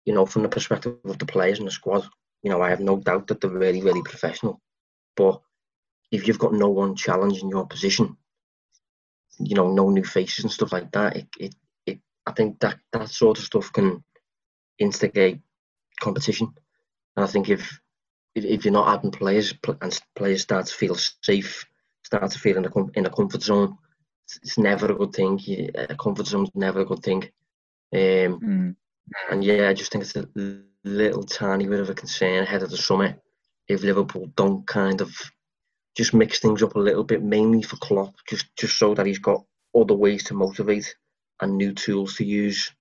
[0.06, 2.08] You know, from the perspective of the players and the squad,
[2.44, 4.62] you know, I have no doubt that they're really, really professional.
[5.16, 5.42] But
[6.12, 8.18] if you've got no one challenging your position,
[9.40, 11.56] you know, no new faces and stuff like that, it, it,
[11.88, 14.04] it I think that that sort of stuff can
[14.78, 15.40] instigate
[16.00, 16.54] competition.
[17.16, 17.80] And I think if
[18.36, 21.66] if, if you're not adding players and players start to feel safe,
[22.04, 23.78] start to feel in a in a comfort zone,
[24.26, 25.40] it's, it's never a good thing.
[25.76, 27.24] A comfort zone is never a good thing.
[27.94, 28.76] Um, mm.
[29.32, 30.28] And yeah, I just think it's a
[30.84, 33.16] little tiny bit of a concern ahead of the summer
[33.68, 35.12] if Liverpool don't kind of
[35.96, 39.20] just mix things up a little bit, mainly for Klopp, just just so that he's
[39.20, 39.44] got
[39.76, 40.96] other ways to motivate
[41.42, 42.72] and new tools to use,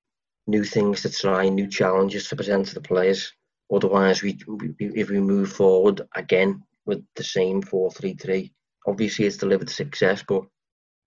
[0.46, 3.32] new things to try, new challenges to present to the players.
[3.74, 8.52] Otherwise, we, we if we move forward again with the same four three three,
[8.86, 10.44] obviously it's delivered success, but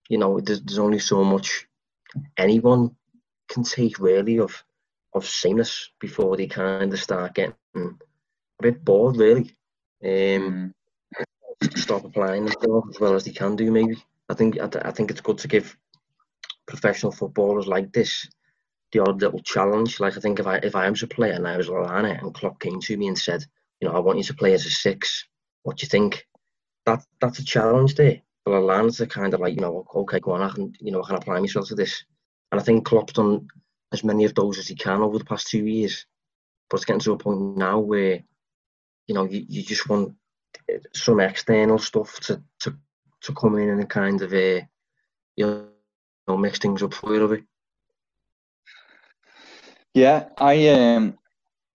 [0.10, 1.68] you know there's, there's only so much
[2.38, 2.96] anyone
[3.48, 4.64] can take really of
[5.14, 9.56] of sameness before they kind of start getting a bit bored, really.
[10.04, 10.74] Um,
[11.64, 11.78] mm.
[11.78, 13.98] Stop applying themselves as well as they can do, maybe.
[14.30, 15.76] I think I, I think it's good to give
[16.68, 18.28] professional footballers like this
[18.92, 20.00] the odd little challenge.
[20.00, 22.34] Like I think if I if I was a player and I was Lallana and
[22.34, 23.46] Klopp came to me and said,
[23.82, 25.28] you know, I want you to play as a six.
[25.64, 26.26] What do you think?
[26.86, 28.22] That that's a challenge there.
[28.46, 31.04] But Lallana's the kind of like, you know, okay, go on, I can, you know,
[31.04, 32.04] I can apply myself to this.
[32.52, 33.48] And I think Klopp's done
[33.92, 36.06] as many of those as he can over the past two years.
[36.70, 38.24] But it's getting to a point now where,
[39.08, 40.16] you know, you, you just want
[40.94, 42.78] some external stuff to, to,
[43.24, 44.62] to come in and kind of, uh,
[45.36, 45.68] you
[46.28, 47.44] know, mix things up for you a bit.
[49.98, 51.18] Yeah, I um,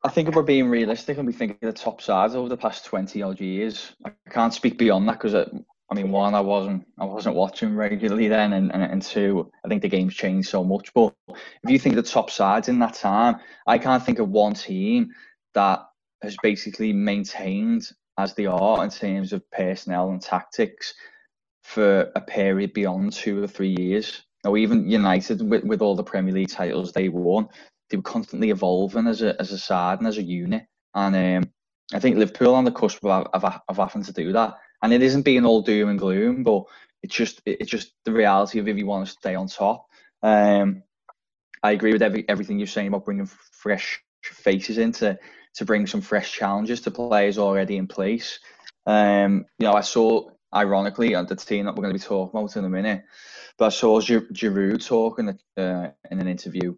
[0.05, 2.57] I think if we're being realistic and we think of the top sides over the
[2.57, 5.51] past twenty odd years, I can't speak beyond that because uh,
[5.91, 9.69] I mean, one, I wasn't I wasn't watching regularly then, and, and, and two, I
[9.69, 10.95] think the game's changed so much.
[10.95, 14.29] But if you think of the top sides in that time, I can't think of
[14.29, 15.11] one team
[15.55, 15.81] that
[16.23, 20.95] has basically maintained as they are in terms of personnel and tactics
[21.65, 24.23] for a period beyond two or three years.
[24.45, 27.49] Or even United with, with all the Premier League titles they won,
[27.93, 30.65] they were constantly evolving as a as a side and as a unit.
[30.95, 31.53] And um,
[31.95, 34.55] I think Liverpool on the cusp of, of, of having to do that.
[34.83, 36.65] And it isn't being all doom and gloom, but
[37.03, 39.87] it's just it's just the reality of if you want to stay on top.
[40.23, 40.83] Um,
[41.63, 45.19] I agree with every, everything you're saying about bringing fresh faces in to,
[45.55, 48.41] to bring some fresh challenges to players already in place.
[48.87, 52.39] Um, you know, I saw ironically on the team that we're going to be talking
[52.39, 53.05] about in a minute,
[53.59, 56.75] but I saw Giroud talking uh, in an interview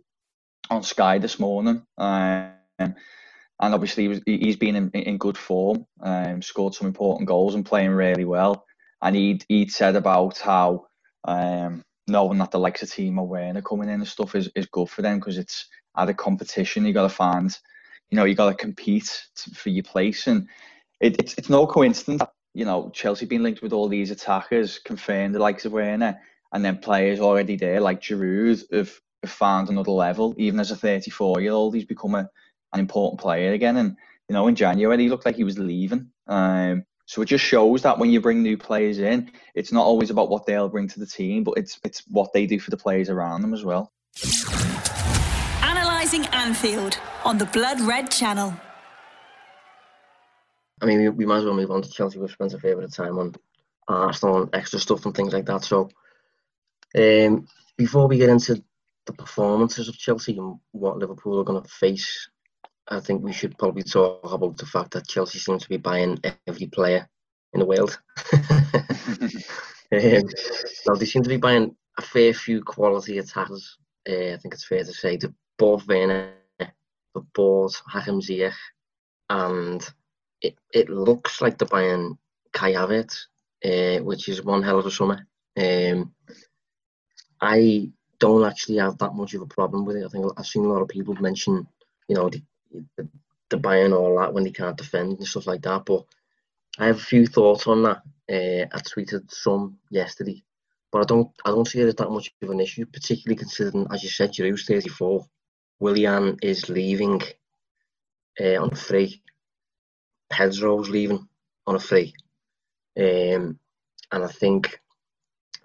[0.71, 1.83] on Sky this morning.
[1.99, 7.29] Um, and obviously he was, he's been in, in good form, um, scored some important
[7.29, 8.65] goals and playing really well.
[9.03, 10.87] And he'd, he'd said about how
[11.25, 14.91] um, knowing that the likes of Timo Werner coming in and stuff is, is good
[14.91, 16.85] for them because it's at a competition.
[16.85, 17.57] You got to find,
[18.11, 19.25] you know, you got to compete
[19.55, 20.27] for your place.
[20.27, 20.49] And
[21.01, 24.79] it, it's, it's no coincidence that, you know, Chelsea being linked with all these attackers,
[24.79, 26.21] confirmed the likes of Werner,
[26.53, 29.01] and then players already there like Giroud have
[29.31, 30.35] found another level.
[30.37, 32.29] Even as a 34 year old, he's become a,
[32.73, 33.77] an important player again.
[33.77, 33.97] And
[34.29, 36.11] you know, in January he looked like he was leaving.
[36.27, 40.11] Um, so it just shows that when you bring new players in, it's not always
[40.11, 42.77] about what they'll bring to the team, but it's it's what they do for the
[42.77, 43.93] players around them as well.
[45.63, 48.55] Analyzing Anfield on the Blood Red Channel.
[50.81, 52.19] I mean, we, we might as well move on to Chelsea.
[52.19, 53.35] We've spent a fair bit of time on
[53.89, 55.65] Arsenal and extra stuff and things like that.
[55.65, 55.91] So,
[56.97, 58.63] um, before we get into
[59.07, 62.29] the performances of Chelsea and what Liverpool are going to face
[62.89, 66.19] I think we should probably talk about the fact that Chelsea seems to be buying
[66.47, 67.09] every player
[67.55, 67.99] in the world.
[68.33, 70.29] um,
[70.87, 73.79] now they seem to be buying a fair few quality attackers.
[74.09, 76.69] Uh, I think it's fair to say they bought Werner, they
[77.35, 78.53] bought Hakim Ziyech,
[79.31, 79.89] and
[80.43, 82.19] it, it looks like they're buying
[82.53, 83.29] Kai Havertz,
[83.65, 85.27] uh, which is one hell of a summer.
[85.57, 86.13] Um,
[87.41, 90.05] I don't actually have that much of a problem with it.
[90.05, 91.67] I think I've seen a lot of people mention,
[92.09, 92.43] you know, the,
[92.97, 93.09] the,
[93.51, 95.85] the buying all that when they can't defend and stuff like that.
[95.85, 96.05] But
[96.79, 98.03] I have a few thoughts on that.
[98.31, 100.43] Uh, I tweeted some yesterday,
[100.91, 103.87] but I don't I don't see it as that much of an issue, particularly considering,
[103.93, 105.27] as you said, Giroud's 34.
[105.81, 107.21] Willian is leaving
[108.41, 109.23] uh, on free.
[110.31, 111.29] Pedro's leaving
[111.67, 112.15] on a free.
[112.97, 113.59] Um,
[114.13, 114.81] and I think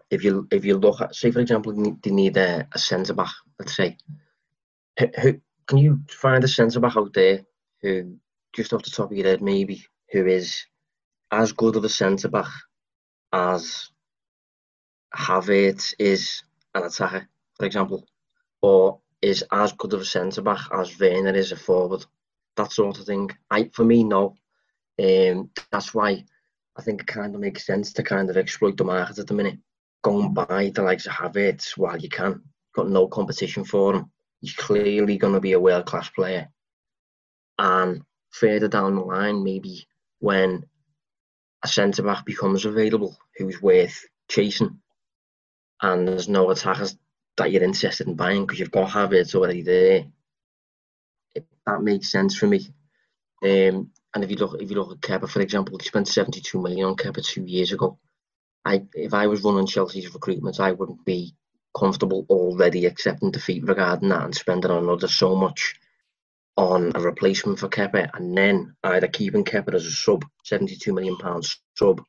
[0.09, 3.31] if you if you look at, say for example, they need a, a centre back.
[3.59, 3.97] Let's say,
[4.97, 7.41] who, who can you find a centre back out there
[7.81, 8.15] who,
[8.55, 10.65] just off the top of your head, maybe who is
[11.31, 12.49] as good of a centre back
[13.31, 13.91] as
[15.15, 16.43] Havertz is
[16.73, 18.07] an attacker, for example,
[18.61, 22.03] or is as good of a centre back as Werner is a forward,
[22.55, 23.29] that sort of thing.
[23.51, 24.35] I for me, no.
[24.99, 26.25] Um, that's why
[26.75, 29.33] I think it kind of makes sense to kind of exploit the market at the
[29.33, 29.59] minute
[30.01, 32.41] go and buy the likes of Havertz while you can.
[32.75, 34.11] Got no competition for him.
[34.41, 36.49] He's clearly going to be a world class player.
[37.57, 39.87] And further down the line, maybe
[40.19, 40.65] when
[41.63, 44.79] a centre back becomes available who's worth chasing,
[45.81, 46.97] and there's no attackers
[47.37, 50.05] that you're interested in buying because you've got Havertz already there.
[51.35, 52.67] It, that makes sense for me.
[53.43, 56.61] Um, and if you look, if you look at Kepa, for example, he spent 72
[56.61, 57.97] million on Kepa two years ago.
[58.65, 61.33] I if I was running Chelsea's recruitment, I wouldn't be
[61.77, 65.75] comfortable already accepting defeat regarding that and spending another so much
[66.57, 71.15] on a replacement for Kepa and then either keeping Kepa as a sub, seventy-two million
[71.17, 72.01] pounds sub,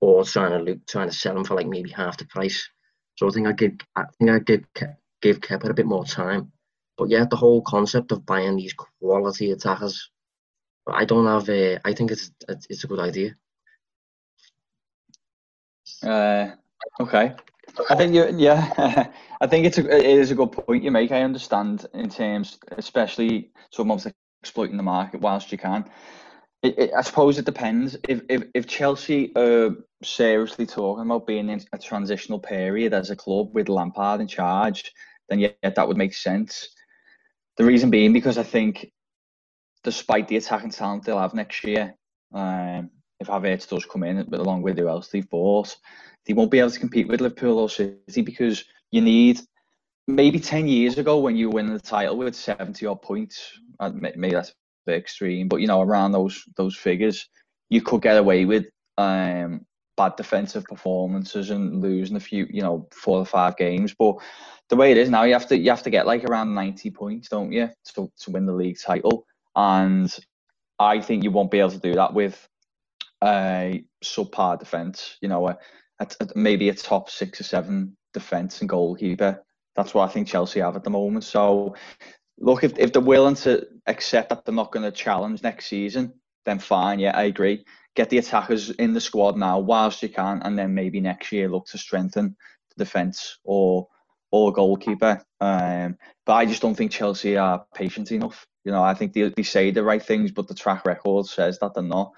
[0.00, 2.68] or trying to look, trying to sell him for like maybe half the price.
[3.16, 4.64] So I think I give I think I give
[5.22, 6.52] give Kepa a bit more time.
[6.96, 10.10] But yeah, the whole concept of buying these quality attackers,
[10.86, 11.78] I don't have a.
[11.84, 13.36] I think it's it's a good idea.
[16.02, 16.50] Uh,
[17.00, 17.34] okay.
[17.90, 19.08] I think you, yeah,
[19.40, 21.12] I think it's a, it is a good point you make.
[21.12, 24.06] I understand in terms, especially someone's
[24.42, 25.84] exploiting the market whilst you can.
[26.62, 27.96] It, it, I suppose it depends.
[28.08, 29.70] If if, if Chelsea are
[30.02, 34.92] seriously talking about being in a transitional period as a club with Lampard in charge,
[35.28, 36.68] then yeah, that would make sense.
[37.56, 38.92] The reason being because I think,
[39.82, 41.94] despite the attacking talent they'll have next year,
[42.32, 45.76] um, if Havertz does come in, but along with who else they've bought,
[46.26, 49.40] they won't be able to compete with Liverpool or City because you need
[50.06, 54.30] maybe 10 years ago when you win the title with 70 odd points, uh, maybe
[54.30, 54.54] that's a
[54.86, 57.28] bit extreme, but you know, around those those figures,
[57.70, 58.66] you could get away with
[58.98, 59.64] um,
[59.96, 63.94] bad defensive performances and losing a few, you know, four or five games.
[63.98, 64.16] But
[64.68, 66.90] the way it is now, you have to you have to get like around 90
[66.90, 69.26] points, don't you, to, to win the league title.
[69.56, 70.14] And
[70.78, 72.48] I think you won't be able to do that with
[73.24, 75.58] a subpar defence, you know, a,
[76.00, 79.42] a, maybe a top six or seven defence and goalkeeper.
[79.76, 81.24] That's what I think Chelsea have at the moment.
[81.24, 81.74] So,
[82.38, 86.12] look, if, if they're willing to accept that they're not going to challenge next season,
[86.44, 86.98] then fine.
[86.98, 87.64] Yeah, I agree.
[87.96, 91.48] Get the attackers in the squad now whilst you can, and then maybe next year
[91.48, 92.36] look to strengthen
[92.76, 93.88] the defence or
[94.30, 95.24] or goalkeeper.
[95.40, 98.44] Um, but I just don't think Chelsea are patient enough.
[98.64, 101.60] You know, I think they, they say the right things, but the track record says
[101.60, 102.12] that they're not.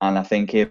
[0.00, 0.70] And I think if,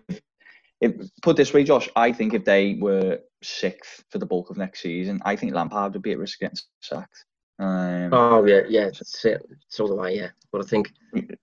[0.81, 4.57] if put this way, Josh, I think if they were sixth for the bulk of
[4.57, 7.25] next season, I think Lampard would be at risk of getting sacked.
[7.59, 9.35] Um, oh yeah, yeah, so,
[9.67, 10.09] so do I.
[10.09, 10.93] Yeah, but I think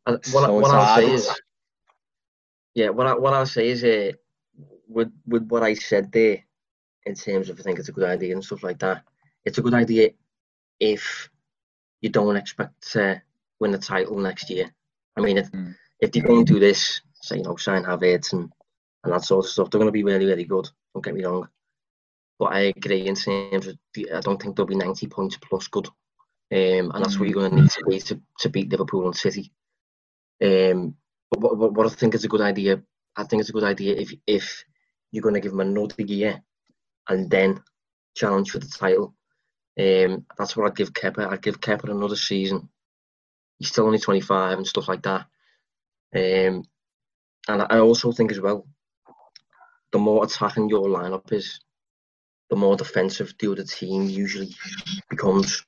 [0.06, 1.40] uh, what, so what I'll say is,
[2.74, 4.12] yeah, what I, what I'll say is, uh,
[4.88, 6.38] with with what I said there,
[7.04, 9.02] in terms of I think it's a good idea and stuff like that.
[9.44, 10.10] It's a good idea
[10.78, 11.28] if
[12.00, 13.20] you don't expect to
[13.58, 14.72] win the title next year.
[15.16, 15.74] I mean, if, mm.
[16.00, 18.50] if they don't do this say, you know, sign Havertz and,
[19.02, 19.70] and that sort of stuff.
[19.70, 20.68] They're going to be really, really good.
[20.94, 21.48] Don't get me wrong.
[22.38, 25.68] But I agree in terms of, the, I don't think they'll be 90 points plus
[25.68, 25.86] good.
[26.52, 29.16] Um, and that's what you're going to need to be to, to beat Liverpool and
[29.16, 29.52] City.
[30.42, 30.96] Um,
[31.30, 32.82] but what, what I think is a good idea,
[33.16, 34.64] I think it's a good idea if if
[35.10, 36.42] you're going to give them another year
[37.08, 37.62] and then
[38.16, 39.14] challenge for the title.
[39.78, 41.28] Um, that's what I'd give Kepa.
[41.28, 42.68] I'd give Kepa another season.
[43.58, 45.26] He's still only 25 and stuff like that.
[46.14, 46.64] Um,
[47.48, 48.66] and I also think as well,
[49.92, 51.60] the more attacking your lineup is,
[52.50, 54.54] the more defensive the other team usually
[55.08, 55.64] becomes.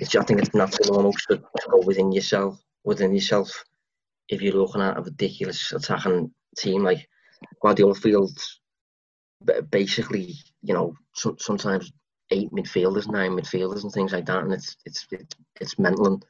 [0.00, 3.64] It's, I think it's natural almost to, to go within yourself within yourself
[4.28, 7.08] if you're looking at a ridiculous attacking team like
[7.60, 8.60] Guardiola Fields.
[9.70, 11.92] Basically, you know, so, sometimes
[12.30, 16.06] eight midfielders, nine midfielders, and things like that, and it's it's it's, it's mental.
[16.06, 16.24] And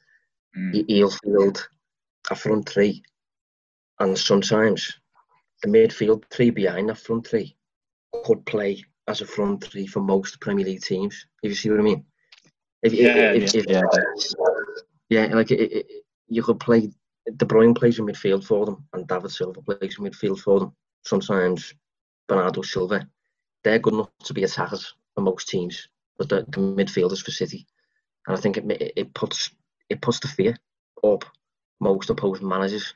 [0.74, 0.85] mm.
[0.89, 1.68] he'll field
[2.30, 3.03] a front three,
[4.01, 4.99] and sometimes
[5.63, 7.57] the midfield three behind that front three
[8.25, 11.27] could play as a front three for most Premier League teams.
[11.43, 12.05] If you see what I mean?
[12.83, 13.83] If, yeah, if, if, yeah,
[15.09, 15.27] yeah.
[15.27, 15.87] yeah, like it, it,
[16.29, 16.91] you could play.
[17.37, 20.77] De Bruyne plays in midfield for them, and David Silva plays in midfield for them.
[21.05, 21.73] Sometimes
[22.29, 23.09] Bernardo Silva.
[23.63, 25.89] They're good enough to be attackers for most teams,
[26.19, 27.67] but the, the midfielders for City,
[28.27, 29.51] and I think it it puts
[29.89, 30.57] it puts the fear
[31.03, 31.25] up
[31.81, 32.95] most opposing managers,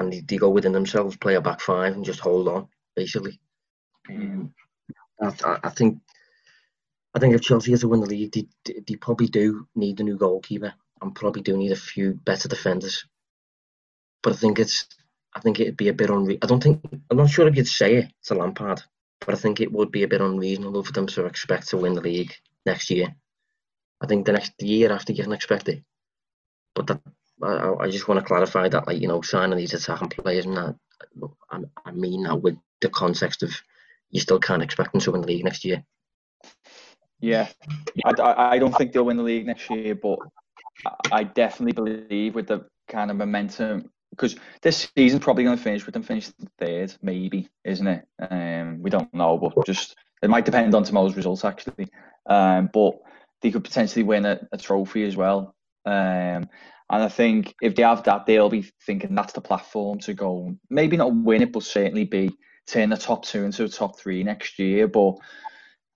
[0.00, 3.40] and they, they go within themselves, play a back five, and just hold on, basically.
[4.08, 4.52] Um,
[5.20, 5.98] I, I, think
[7.14, 8.46] I think if Chelsea is to win the league, they,
[8.86, 13.04] they probably do need a new goalkeeper and probably do need a few better defenders.
[14.22, 14.86] But I think it's
[15.34, 16.40] I think it'd be a bit unreasonable.
[16.42, 16.80] I don't think
[17.10, 18.82] I'm not sure if you'd say it to Lampard,
[19.20, 21.94] but I think it would be a bit unreasonable for them to expect to win
[21.94, 22.32] the league
[22.66, 23.14] next year.
[24.00, 25.82] I think the next year after you can expect it.
[26.74, 27.00] But that,
[27.42, 30.56] I, I just want to clarify that, like you know, signing these attacking players and
[30.56, 30.76] that.
[31.50, 33.50] I, I mean that with the context of
[34.10, 35.84] you still can't expect them to win the league next year.
[37.20, 37.48] Yeah,
[38.04, 40.18] I, I don't think they'll win the league next year, but
[41.12, 45.86] I definitely believe with the kind of momentum because this season's probably going to finish
[45.86, 48.06] with them finishing third, maybe, isn't it?
[48.18, 51.88] Um, we don't know, but just it might depend on tomorrow's results actually.
[52.26, 53.00] Um, but
[53.40, 55.54] they could potentially win a, a trophy as well.
[55.86, 56.48] Um,
[56.90, 60.56] and I think if they have that, they'll be thinking that's the platform to go.
[60.68, 62.36] Maybe not win it, but certainly be
[62.66, 64.88] turn the top two into a top three next year.
[64.88, 65.14] But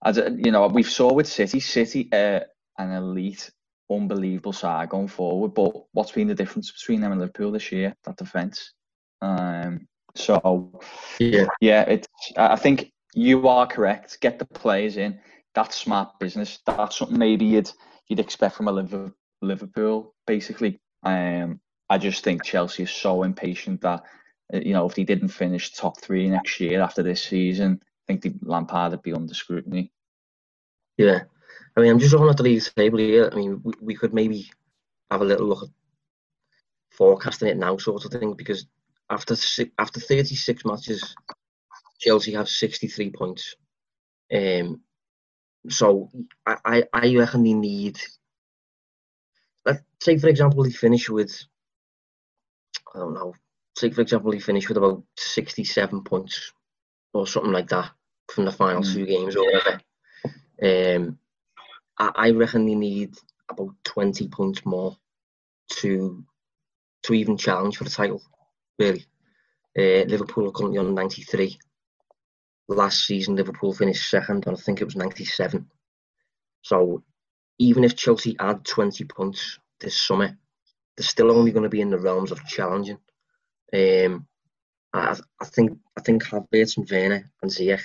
[0.05, 2.40] as you know, we've saw with City, City uh,
[2.78, 3.51] an elite,
[3.90, 5.53] unbelievable side going forward.
[5.53, 7.97] But what's been the difference between them and Liverpool this year?
[8.05, 8.72] That defence.
[9.20, 10.80] Um, so
[11.18, 12.07] yeah, yeah, it's.
[12.36, 14.20] I think you are correct.
[14.20, 15.18] Get the players in.
[15.57, 16.61] That's smart business.
[16.64, 17.72] That's something maybe you'd
[18.07, 20.80] you'd expect from a Liverpool, basically.
[21.05, 24.02] Um, I just think Chelsea is so impatient that
[24.52, 28.02] uh, you know, if they didn't finish top three next year after this season, I
[28.07, 29.90] think the Lampard would be under scrutiny.
[30.96, 31.22] Yeah,
[31.76, 33.30] I mean, I'm just looking at the league table here.
[33.32, 34.50] I mean, we, we could maybe
[35.11, 35.68] have a little look at
[36.90, 38.66] forecasting it now, sort of thing, because
[39.11, 39.34] after
[39.78, 41.14] after 36 matches,
[42.00, 43.57] Chelsea have 63 points.
[44.32, 44.82] Um,
[45.68, 46.11] so
[46.46, 47.98] I, I, I reckon they need.
[50.05, 51.34] Say, for example, they finish with
[52.94, 53.34] I don't know
[53.76, 56.52] say for example he finished with about 67 points
[57.12, 57.90] or something like that
[58.28, 58.92] from the final mm.
[58.92, 59.80] two games or whatever.
[60.62, 61.18] Um,
[61.98, 63.14] I, I reckon they need
[63.48, 64.96] about 20 points more
[65.70, 66.24] to
[67.05, 68.22] to even challenge for the title,
[68.78, 69.05] really.
[69.78, 71.59] Uh, Liverpool are currently on 93.
[72.68, 75.66] Last season, Liverpool finished second, and I think it was 97.
[76.62, 77.02] So,
[77.59, 80.37] even if Chelsea add 20 points this summer,
[80.97, 82.99] they're still only going to be in the realms of challenging.
[83.72, 84.26] Um,
[84.93, 87.82] I, I think I think Havertz and Werner and Ziyech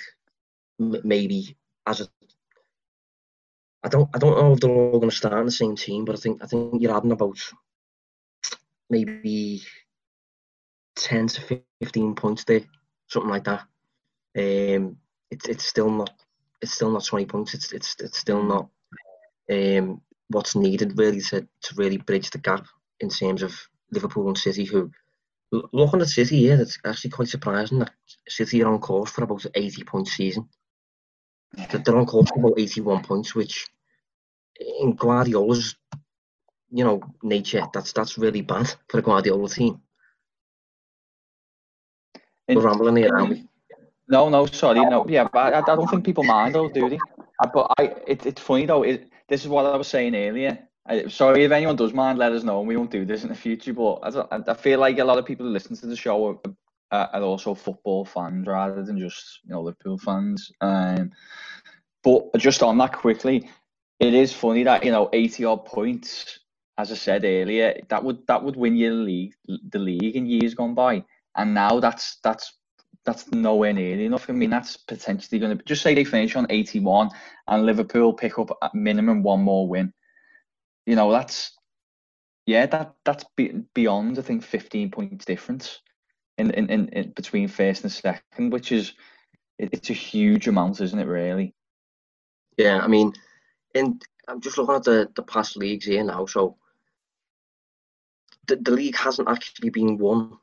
[0.78, 2.08] maybe as a
[3.82, 6.04] I don't I don't know if they're all going to start in the same team,
[6.04, 7.38] but I think I think you're adding about
[8.88, 9.62] maybe
[10.96, 12.62] ten to fifteen points there,
[13.08, 13.62] something like that.
[14.36, 14.98] Um,
[15.30, 16.10] it's it's still not
[16.60, 17.54] it's still not twenty points.
[17.54, 18.68] It's it's it's still not
[19.50, 22.66] um what's needed really to to really bridge the gap
[23.00, 23.54] in terms of
[23.90, 24.90] Liverpool and City, who
[25.50, 27.90] looking at City, yeah, that's actually quite surprising that
[28.28, 30.48] City are on course for about 80 point season.
[31.72, 33.66] They're on course for about 81 points, which
[34.80, 35.76] in Guardiola's,
[36.70, 39.80] you know, nature, that's that's really bad for a Guardiola team.
[42.48, 43.48] We're rambling here, aren't we?
[44.08, 46.98] No, no, sorry, no, yeah, but I, I don't think people mind though, do they?
[47.42, 48.82] Uh, but I, it, it's funny though.
[48.82, 52.32] It, this is what I was saying earlier I, sorry if anyone does mind, let
[52.32, 52.58] us know.
[52.58, 55.18] And we won't do this in the future, but I, I feel like a lot
[55.18, 56.40] of people who listen to the show
[56.90, 60.50] are, are also football fans rather than just you know Liverpool fans.
[60.60, 61.12] Um,
[62.02, 63.48] but just on that quickly,
[64.00, 66.40] it is funny that you know eighty odd points,
[66.78, 69.34] as I said earlier, that would that would win you the league,
[69.68, 71.04] the league in years gone by,
[71.36, 72.54] and now that's that's
[73.04, 74.28] that's nowhere near enough.
[74.28, 77.10] I mean, that's potentially going to just say they finish on 81
[77.48, 79.92] and Liverpool pick up at minimum one more win
[80.86, 81.56] you know that's
[82.46, 85.80] yeah that that's be, beyond I think 15 points difference
[86.38, 88.94] in, in, in, in between first and second, which is
[89.58, 91.06] it, it's a huge amount, isn't it?
[91.06, 91.54] Really.
[92.56, 93.12] Yeah, I mean,
[93.74, 96.26] and I'm just looking at the the past leagues here now.
[96.26, 96.56] So
[98.46, 100.38] the, the league hasn't actually been won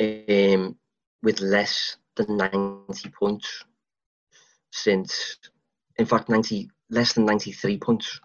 [0.00, 0.76] um,
[1.22, 3.64] with less than 90 points
[4.72, 5.38] since,
[5.96, 8.20] in fact, 90 less than 93 points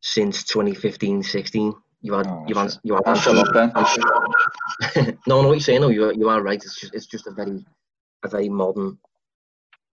[0.00, 1.74] since 2015-16.
[2.04, 3.02] You had, Oh, you had, you had.
[3.06, 5.18] I'll shut up then.
[5.26, 6.62] no, no, what you're saying, no, you are, you are right.
[6.62, 7.64] It's just, it's just a very,
[8.24, 8.98] a very modern,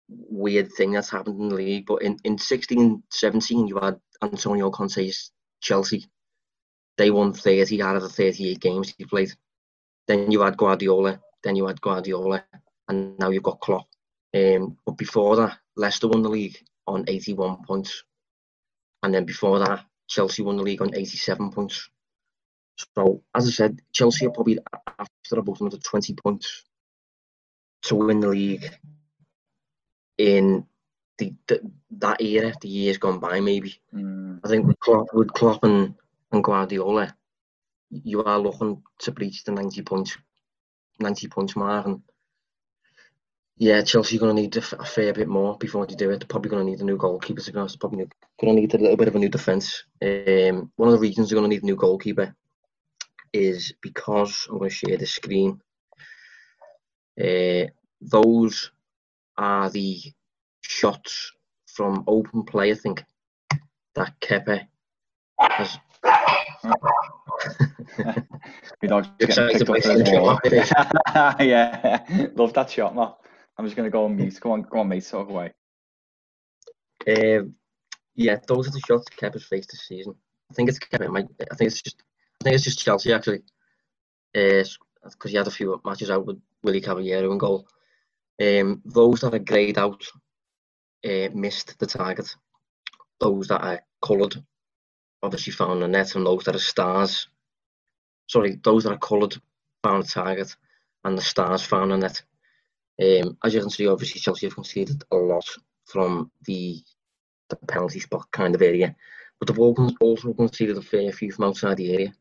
[0.08, 1.86] weird thing that's happened in the league.
[1.86, 6.06] But in, in 16, 17, you had Antonio Conte's Chelsea.
[6.98, 9.34] They won 30 out of the 38 games he played.
[10.08, 11.20] Then you had Guardiola.
[11.48, 12.44] Then you had Guardiola,
[12.90, 13.88] and now you've got Klopp.
[14.36, 18.04] Um, but before that, Leicester won the league on 81 points,
[19.02, 21.90] and then before that, Chelsea won the league on 87 points.
[22.94, 24.60] So, as I said, Chelsea are probably
[25.00, 26.66] after about another 20 points
[27.84, 28.70] to win the league
[30.18, 30.66] in
[31.18, 33.80] the, the that era, the years gone by, maybe.
[33.96, 35.96] Mm, I think with Klopp, with Klopp and,
[36.30, 37.16] and Guardiola,
[37.90, 40.18] you are looking to breach the 90 points,
[41.00, 41.86] 90 points mark.
[41.86, 42.02] And
[43.58, 46.20] yeah, Chelsea are going to need a fair bit more before they do it.
[46.20, 47.42] They're probably going to need a new goalkeeper.
[47.42, 48.08] To be honest, probably
[48.40, 49.84] going to need a little bit of a new defence.
[50.02, 52.36] Um, one of the reasons they're going to need a new goalkeeper
[53.34, 55.60] is because I'm going to share the screen.
[57.20, 57.68] Uh,
[58.00, 58.72] those
[59.38, 60.02] are the
[60.62, 61.34] shots
[61.66, 63.04] from open play, I think,
[63.96, 64.68] that Kepa
[65.40, 65.78] has.
[68.82, 70.40] My dog's getting picked up as seeing well.
[71.40, 73.10] yeah, love that shot, man.
[73.58, 74.40] I'm just gonna go on mute.
[74.40, 75.06] Go on, go on, mate.
[75.10, 75.54] Talk away.
[77.08, 77.56] Um,
[78.16, 80.16] yeah, those are the shots Kepa's faced this season.
[80.52, 81.10] I think it's Kepa.
[81.10, 82.04] might- I think it's just.
[82.42, 83.42] I think it's just Chelsea actually.
[84.34, 84.78] Because
[85.32, 87.68] he had a few matches out with Willy Caballero in goal.
[88.42, 90.04] Um, those that are greyed out
[91.06, 92.36] uh, missed the target.
[93.20, 94.44] Those that are coloured
[95.24, 97.28] obviously found the net, and those that are stars.
[98.28, 99.36] Sorry, those that are coloured
[99.84, 100.56] found a target,
[101.04, 102.22] and the stars found a net.
[103.02, 105.46] Um, as you can see, obviously Chelsea have conceded a lot
[105.86, 106.82] from the
[107.50, 108.94] the penalty spot kind of area,
[109.40, 112.14] but they've also also conceded a fair few from outside the area.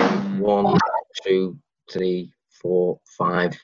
[0.00, 0.78] Um, one,
[1.24, 1.58] two,
[1.90, 3.56] three, four, five.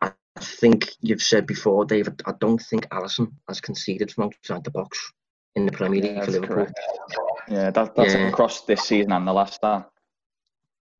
[0.00, 2.22] I I think you've said before, David.
[2.26, 5.12] I don't think Alisson has conceded from outside the box
[5.54, 6.56] in the Premier League Yeah, for Liverpool.
[6.56, 6.80] correct.
[7.48, 8.28] Yeah, that, that's Yeah.
[8.28, 9.88] across this season and the last start.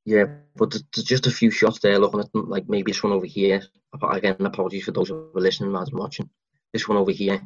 [0.05, 0.27] Yeah,
[0.57, 3.27] but there's- just a few shots there looking at them, like maybe this one over
[3.27, 3.63] here.
[4.11, 6.29] Again, apologies for those who are listening than watching.
[6.73, 7.41] This one over here.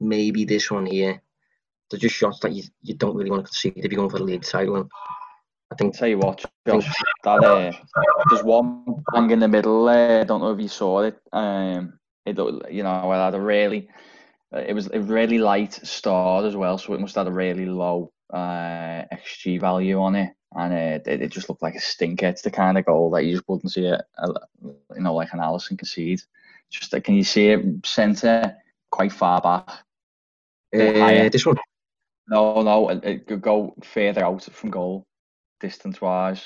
[0.00, 1.20] Maybe this one here.
[1.90, 4.18] They're just shots that you, you don't really want to concede if you're going for
[4.18, 4.76] the league title.
[4.76, 4.90] And
[5.70, 6.86] I think Tell you what, Josh,
[7.24, 7.72] that uh,
[8.30, 10.20] there's one bang in the middle there.
[10.20, 11.18] I don't know if you saw it.
[11.32, 12.36] Um, it
[12.70, 13.88] you know, it had a really,
[14.52, 17.66] it was a really light star as well, so it must have had a really
[17.66, 22.26] low uh, XG value on it, and uh, it, it just looked like a stinker.
[22.26, 24.32] It's the kind of goal that you just wouldn't see it, uh,
[24.62, 26.20] you know, like an Alisson concede.
[26.70, 28.56] Just uh, can you see it centre
[28.90, 29.68] quite far back?
[30.74, 31.58] Uh, this one.
[32.28, 35.06] No, no, it, it could go further out from goal,
[35.60, 36.44] distance wise,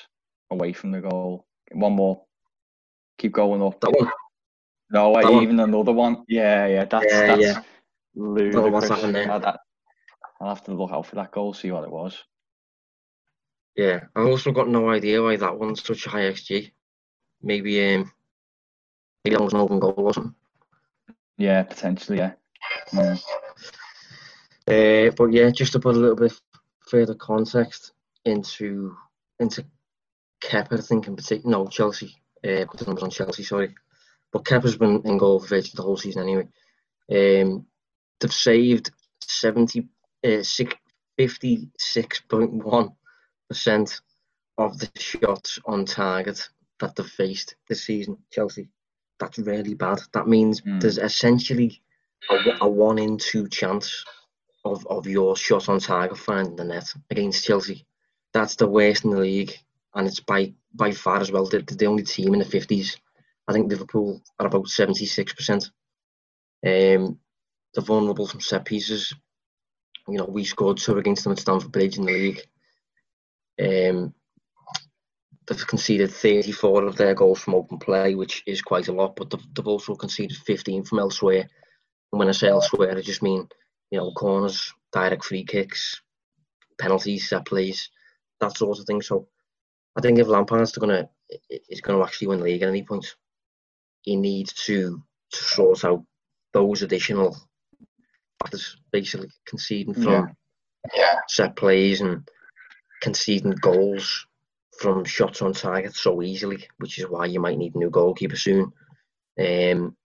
[0.51, 1.47] away from the goal.
[1.73, 2.23] One more.
[3.19, 3.81] Keep going up.
[3.81, 4.11] That one.
[4.91, 5.43] No, that one.
[5.43, 6.25] even another one.
[6.29, 7.63] Yeah, yeah, that's Yeah, that's yeah.
[8.15, 8.71] Ludicrous.
[8.73, 9.27] what's happened there.
[9.27, 9.61] That-
[10.41, 12.19] I'll have to look out for that goal, see what it was.
[13.77, 16.73] Yeah, I've also got no idea why that one's such a high XG.
[17.43, 18.13] Maybe um,
[19.25, 20.35] maybe that was an open goal, wasn't
[21.39, 22.33] Yeah, potentially, yeah.
[22.91, 23.23] Mm.
[24.67, 26.33] Uh, but yeah, just to put a little bit
[26.89, 27.93] further context
[28.25, 28.97] into
[29.39, 29.65] into
[30.43, 33.75] Kepa, I think in particular, no Chelsea, uh, put the numbers on Chelsea, sorry,
[34.33, 36.49] but Kepa's been in goal for virtually the whole season anyway.
[37.11, 37.67] Um,
[38.23, 39.81] they've saved 70,
[40.25, 40.43] uh,
[41.19, 42.95] 56.1
[43.49, 44.01] percent
[44.59, 46.49] of the shots on target
[46.81, 48.17] that they've faced this season.
[48.31, 48.69] Chelsea,
[49.19, 50.01] that's really bad.
[50.15, 50.79] That means Hmm.
[50.79, 51.83] there's essentially
[52.31, 54.05] a, a one in two chance
[54.65, 57.85] of, of your shot on target finding the net against Chelsea.
[58.33, 59.53] That's the worst in the league,
[59.95, 61.45] and it's by by far as well.
[61.47, 62.97] They're, they're the only team in the fifties.
[63.49, 65.71] I think Liverpool are about seventy six percent.
[66.65, 67.19] Um,
[67.75, 69.13] they're vulnerable from set pieces.
[70.09, 72.41] You know, we scored two against them at Stamford Bridge in the league.
[73.61, 74.15] Um,
[75.47, 79.31] they've conceded 34 of their goals from open play, which is quite a lot, but
[79.31, 81.49] they've, they've also conceded 15 from elsewhere.
[82.13, 83.49] And when I say elsewhere, I just mean,
[83.91, 86.01] you know, corners, direct free kicks,
[86.79, 87.91] penalties, set plays,
[88.41, 89.03] that sort of thing.
[89.03, 89.29] So
[89.97, 91.09] I think if Lampard's gonna
[91.69, 93.15] is going to actually win the league at any point,
[94.03, 96.05] he needs to, to sort out
[96.53, 97.37] those additional
[98.91, 100.35] basically conceding from
[100.95, 101.21] Yeah.
[101.29, 102.29] set plays and
[103.01, 104.27] conceding goals
[104.79, 108.37] from shots on target so easily, which is why you might need a new goalkeeper
[108.37, 108.73] soon.
[109.39, 109.97] Um,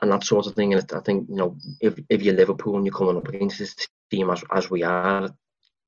[0.00, 0.74] and that sort of thing.
[0.74, 3.74] And I think you know if if you're Liverpool and you're coming up against this
[4.10, 5.34] team as as we are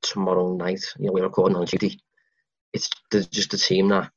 [0.03, 2.01] tomorrow night, you know we're recording on duty.
[2.73, 4.11] It's just a team that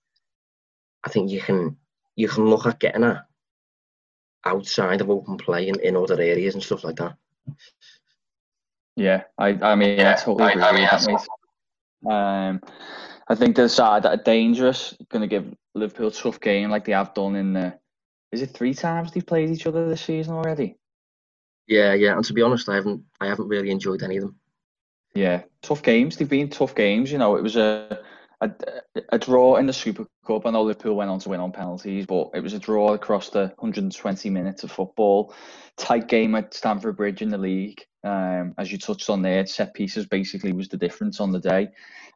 [1.04, 1.78] I think you can
[2.16, 3.26] you can look at getting at
[4.46, 7.18] outside of open play in, in other areas and stuff like that.
[8.96, 11.18] Yeah, I I mean yeah, I totally agree I, I mean,
[12.10, 12.62] Um,
[13.28, 16.86] I think the side that are dangerous, going to give Liverpool a tough game like
[16.86, 17.78] they have done in the.
[18.32, 20.78] Is it three times they've played each other this season already?
[21.68, 22.16] Yeah, yeah.
[22.16, 24.36] And to be honest, I haven't I haven't really enjoyed any of them.
[25.14, 26.18] Yeah, tough games.
[26.18, 27.12] They've been tough games.
[27.12, 28.02] You know, it was a
[28.42, 28.52] a,
[29.10, 30.46] a draw in the Super Cup.
[30.46, 33.30] I know Liverpool went on to win on penalties, but it was a draw across
[33.30, 35.34] the 120 minutes of football.
[35.78, 37.82] Tight game at Stamford Bridge in the league.
[38.04, 41.68] Um, as you touched on there, set pieces basically was the difference on the day,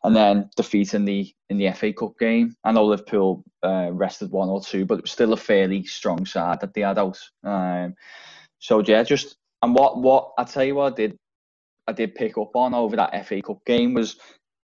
[0.04, 2.56] and then defeat in the in the FA Cup game.
[2.64, 6.26] I know Liverpool uh, rested one or two, but it was still a fairly strong
[6.26, 7.20] side that they had out.
[7.44, 7.96] Um,
[8.60, 11.18] so yeah, just and what what I tell you what I did
[11.88, 14.18] I did pick up on over that FA Cup game was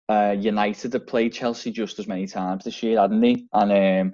[0.10, 3.45] uh, United have played Chelsea just as many times this year, hadn't they?
[3.53, 3.72] And
[4.12, 4.14] um,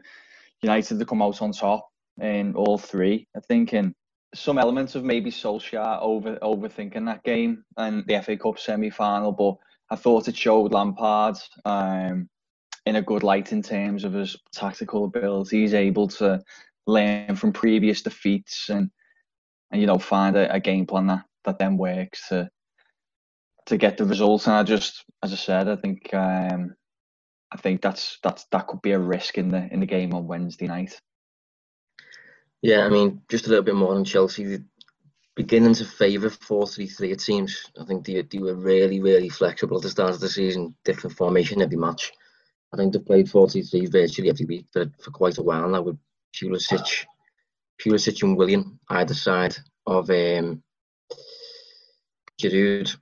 [0.62, 1.90] United have come out on top
[2.22, 3.74] in all three, I think.
[3.74, 3.94] And
[4.34, 9.32] some elements of maybe Solskjaer over overthinking that game and the FA Cup semi final,
[9.32, 9.56] but
[9.92, 12.28] I thought it showed Lampard um,
[12.86, 15.62] in a good light in terms of his tactical ability.
[15.62, 16.42] He's able to
[16.88, 18.90] learn from previous defeats and,
[19.72, 22.50] and you know find a, a game plan that, that then works to
[23.68, 24.48] to get the results.
[24.48, 26.76] And I just, as I said, I think um,
[27.52, 30.28] I think that's that's that could be a risk in the in the game on
[30.28, 31.00] Wednesday night.
[32.62, 34.60] Yeah, I mean, just a little bit more on Chelsea.
[35.36, 37.72] Beginning to favour 4 3 3, it seems.
[37.80, 41.18] I think they, they were really, really flexible at the start of the season, different
[41.18, 42.12] formation every match.
[42.72, 45.68] I think they've played 4 3 3 virtually every week for, for quite a while
[45.68, 45.98] now with
[46.36, 47.06] Pulisic,
[47.82, 49.56] Pulisic and Willian either side
[49.86, 50.64] of um,
[52.42, 52.96] Giroud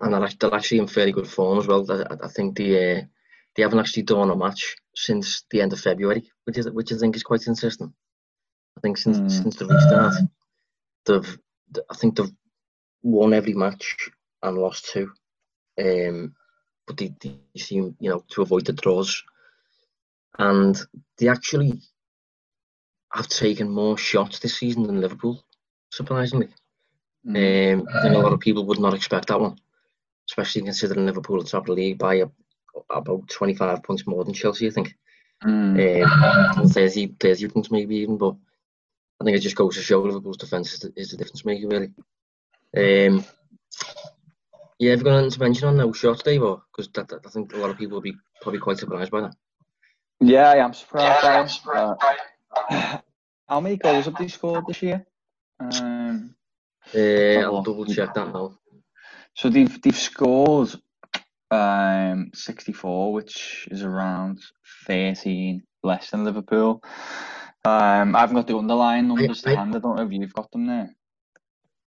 [0.00, 1.84] and they're, they're actually in fairly good form as well.
[1.90, 3.02] I, I think they uh,
[3.54, 6.96] they haven't actually done a match since the end of February, which is which I
[6.96, 7.92] think is quite interesting.
[8.76, 9.30] I think since mm.
[9.30, 10.14] since the restart,
[11.06, 11.38] they've
[11.90, 12.32] I think they've
[13.02, 14.10] won every match
[14.42, 15.10] and lost two,
[15.80, 16.34] um,
[16.86, 19.22] but they, they seem you know to avoid the draws,
[20.38, 20.78] and
[21.18, 21.80] they actually
[23.12, 25.42] have taken more shots this season than Liverpool,
[25.90, 26.48] surprisingly.
[27.26, 27.80] Mm.
[27.80, 29.56] Um, I think a lot of people would not expect that one
[30.28, 32.26] especially considering Liverpool are top of the league by a,
[32.90, 34.94] about 25 points more than Chelsea, I think.
[35.44, 36.58] Mm.
[36.58, 38.36] Um, 30, 30 points maybe even, but
[39.20, 41.68] I think it just goes to show Liverpool's defence is the, is the difference maker,
[41.68, 41.92] really.
[42.76, 43.24] Um,
[44.78, 46.40] yeah, have you got anything to mention on those shots, Dave?
[46.40, 49.34] Because I think a lot of people will be probably quite surprised by that.
[50.20, 51.24] Yeah, I am surprised.
[51.24, 52.00] Yeah, I am surprised.
[52.70, 52.98] Uh,
[53.48, 55.06] how many goals have they scored this year?
[55.60, 56.34] Um,
[56.94, 58.58] uh, I'll double check that now.
[59.36, 60.74] So they've they've scored
[61.50, 64.40] um, 64, which is around
[64.86, 66.82] 13 less than Liverpool.
[67.64, 69.76] Um, I haven't got the underlying numbers I, to hand.
[69.76, 70.94] I don't know if you've got them there.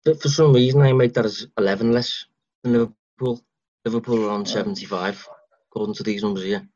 [0.04, 2.26] For some reason, I made that as 11 less
[2.62, 3.40] than Liverpool.
[3.84, 5.28] Liverpool are on 75,
[5.70, 6.66] according to these numbers here.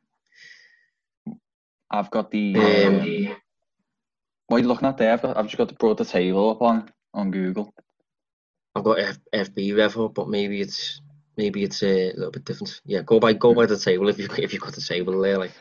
[1.90, 2.56] I've got the.
[2.56, 3.36] Um, um,
[4.48, 5.12] what are you looking at there?
[5.12, 7.72] I've, got, I've just got the brought the table up on, on Google.
[8.76, 11.00] I've got F, FBref up, but maybe it's
[11.36, 12.80] maybe it's a little bit different.
[12.84, 15.38] Yeah, go by go by the table if you if you've got the table there,
[15.38, 15.52] like.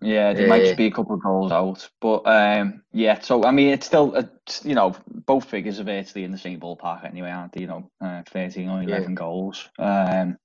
[0.00, 3.18] Yeah, there uh, might just be a couple of goals out, but um, yeah.
[3.18, 6.60] So I mean, it's still it's, you know both figures are virtually in the same
[6.60, 7.62] ballpark anyway, aren't they?
[7.62, 9.16] You know, uh, thirteen or eleven yeah.
[9.16, 9.68] goals.
[9.76, 10.38] Um,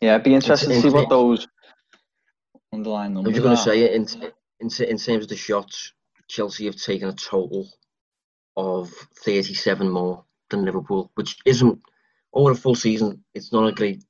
[0.00, 1.46] yeah, it'd be interesting to see what those
[2.72, 3.30] underlying numbers.
[3.30, 4.08] I'm just going to say in,
[4.58, 5.92] in in terms of the shots,
[6.26, 7.68] Chelsea have taken a total
[8.56, 8.90] of
[9.24, 11.80] thirty-seven more than Liverpool, which isn't
[12.32, 13.24] over a full season.
[13.34, 14.04] It's not a great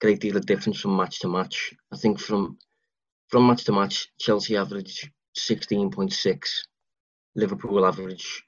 [0.00, 1.74] great deal of difference from match to match.
[1.92, 2.58] I think from
[3.28, 6.64] from match to match, Chelsea average sixteen point six,
[7.34, 8.44] Liverpool average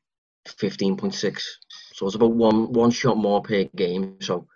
[0.46, 1.58] fifteen point six.
[1.92, 4.16] So it's about one one shot more per game.
[4.20, 4.46] So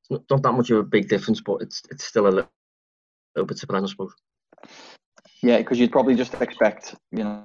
[0.00, 2.50] it's not, not that much of a big difference, but it's it's still a little,
[3.34, 4.12] little bit surprising, I suppose.
[5.42, 7.44] Yeah, because you'd probably just expect you know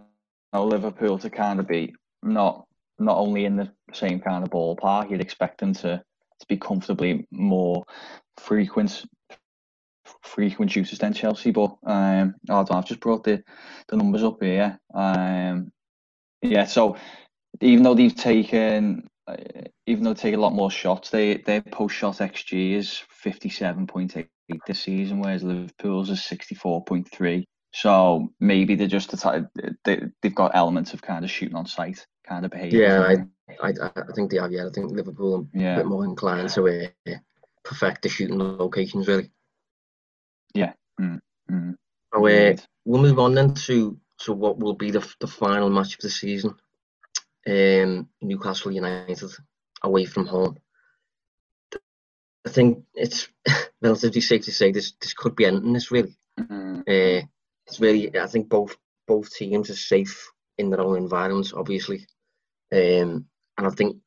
[0.54, 2.68] Liverpool to kind of be not
[3.06, 6.04] not only in the same kind of ballpark, you'd expect them to,
[6.39, 7.84] to be comfortably more
[8.38, 9.06] frequent
[10.24, 11.52] frequent users than Chelsea.
[11.52, 13.43] But um, I've just brought the,
[13.89, 14.80] the numbers up here.
[14.93, 15.72] Um,
[16.41, 16.97] yeah, so
[17.62, 19.38] even though they've taken uh,
[19.86, 23.49] even though they take a lot more shots, they their post shot xG is fifty
[23.49, 24.28] seven point eight
[24.68, 27.45] this season, whereas Liverpool's is sixty four point three.
[27.74, 29.47] So maybe they're just the type
[29.86, 32.82] they they've got elements of kind of shooting on sight kind of behaviour.
[32.82, 33.26] Yeah,
[33.61, 34.51] I, I I think they have.
[34.51, 35.76] Yeah, I think Liverpool are yeah.
[35.76, 36.67] a bit more inclined to
[37.07, 37.11] uh,
[37.63, 39.32] perfect the shooting locations really.
[40.53, 40.74] Yeah.
[40.99, 41.19] Mm,
[41.49, 41.76] mm.
[42.13, 45.95] So, uh, we'll move on then to to what will be the the final match
[45.95, 46.55] of the season.
[47.47, 49.32] Um, Newcastle United
[49.82, 50.57] away from home.
[52.45, 53.28] I think it's
[53.82, 56.17] relatively safe to say this this could be ending this really.
[56.39, 56.82] Mm-hmm.
[56.88, 57.28] Uh,
[57.72, 58.76] it's really I think both
[59.07, 62.05] both teams are safe in their own environments, obviously.
[62.72, 63.26] Um,
[63.57, 63.97] and I think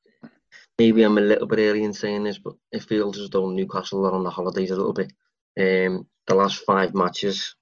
[0.79, 4.05] maybe I'm a little bit early in saying this, but it feels as though Newcastle
[4.07, 5.13] are on the holidays a little bit.
[5.59, 7.57] Um, the last five matches,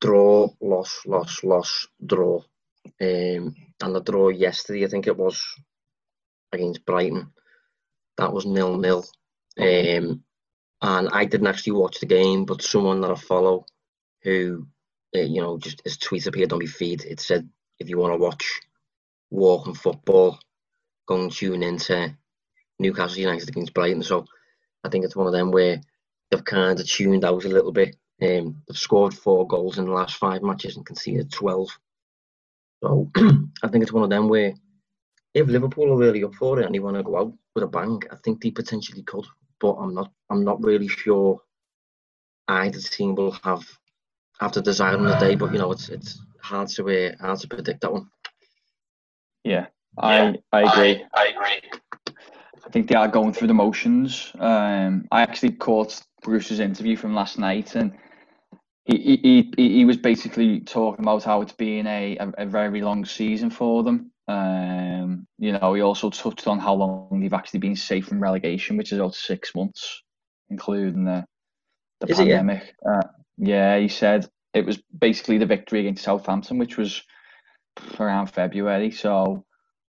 [0.00, 2.40] draw, loss, loss, loss, draw.
[3.00, 5.44] Um, and the draw yesterday, I think it was
[6.52, 7.32] against Brighton,
[8.18, 9.04] that was nil nil.
[9.58, 10.22] Um,
[10.82, 13.66] and I didn't actually watch the game, but someone that I follow
[14.22, 14.66] who,
[15.14, 17.04] uh, you know, just his tweet appeared on my feed.
[17.04, 17.48] It said,
[17.78, 18.60] if you want to watch
[19.30, 20.38] walking football,
[21.06, 22.16] go and tune into
[22.78, 24.02] Newcastle United against Brighton.
[24.02, 24.26] So
[24.84, 25.80] I think it's one of them where
[26.30, 27.96] they've kind of tuned out a little bit.
[28.20, 31.68] Um, they've scored four goals in the last five matches and conceded 12.
[32.82, 33.10] So
[33.62, 34.54] I think it's one of them where
[35.34, 37.66] if Liverpool are really up for it and they want to go out with a
[37.66, 39.26] bang, I think they potentially could.
[39.60, 40.12] But I'm not.
[40.28, 41.40] I'm not really sure
[42.48, 43.64] either team will have
[44.42, 45.34] have the desire on the day.
[45.34, 48.08] But you know, it's it's hard to uh, hard to predict that one.
[49.44, 49.66] Yeah,
[49.98, 51.04] I I agree.
[51.14, 51.70] I, I agree.
[52.64, 54.32] I think they are going through the motions.
[54.38, 57.92] Um, I actually caught Bruce's interview from last night, and
[58.84, 62.80] he he, he, he was basically talking about how it's been a, a, a very
[62.80, 64.10] long season for them.
[64.28, 68.76] Um, you know, he also touched on how long they've actually been safe from relegation,
[68.76, 70.02] which is about six months,
[70.48, 71.24] including the
[72.00, 72.62] the is pandemic.
[72.62, 72.98] It, yeah?
[72.98, 77.02] Uh, yeah, he said it was basically the victory against Southampton, which was
[77.98, 78.90] around February.
[78.90, 79.44] So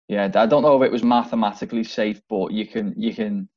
[0.08, 3.50] yeah, I don't know if it was mathematically safe, but you can you can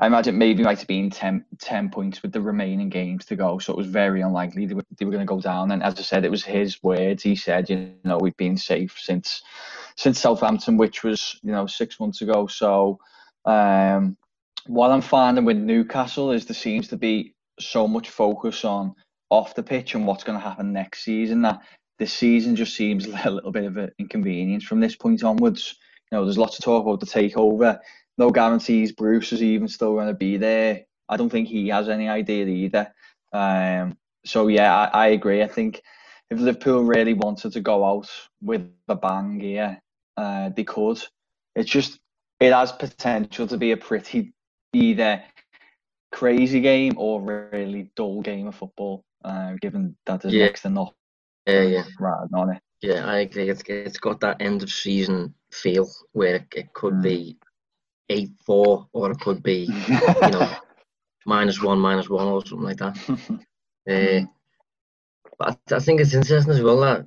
[0.00, 3.58] I imagine maybe might have been 10, 10 points with the remaining games to go,
[3.58, 5.72] so it was very unlikely they were, they were going to go down.
[5.72, 7.22] And as I said, it was his words.
[7.22, 9.42] He said, you know, we've been safe since
[9.96, 12.46] since Southampton, which was you know six months ago.
[12.46, 12.98] So
[13.44, 14.16] um,
[14.66, 18.94] what I'm finding with Newcastle is there seems to be so much focus on
[19.30, 21.60] off the pitch and what's going to happen next season that
[21.98, 25.76] this season just seems a little bit of an inconvenience from this point onwards.
[26.10, 27.78] You know, there's lots of talk about the takeover
[28.20, 30.82] no guarantees Bruce is even still going to be there.
[31.08, 32.92] I don't think he has any idea either.
[33.32, 35.42] Um, so yeah, I, I, agree.
[35.42, 35.80] I think
[36.30, 38.10] if Liverpool really wanted to go out
[38.42, 39.80] with a bang here,
[40.18, 41.02] uh, they could.
[41.56, 41.98] It's just
[42.40, 44.34] it has potential to be a pretty
[44.74, 45.22] either
[46.12, 49.02] crazy game or really dull game of football.
[49.24, 50.46] Uh, given that there's yeah.
[50.46, 50.94] next to nothing.
[51.46, 51.84] Yeah, yeah.
[51.98, 52.62] Right on it.
[52.80, 53.50] Yeah, I agree.
[53.50, 57.02] It's it's got that end of season feel where it, it could mm.
[57.02, 57.38] be
[58.08, 60.50] eight four, or it could be you know
[61.26, 62.98] minus one, minus one, or something like that.
[63.90, 64.26] uh,
[65.38, 67.06] but I, I, think it's interesting as well that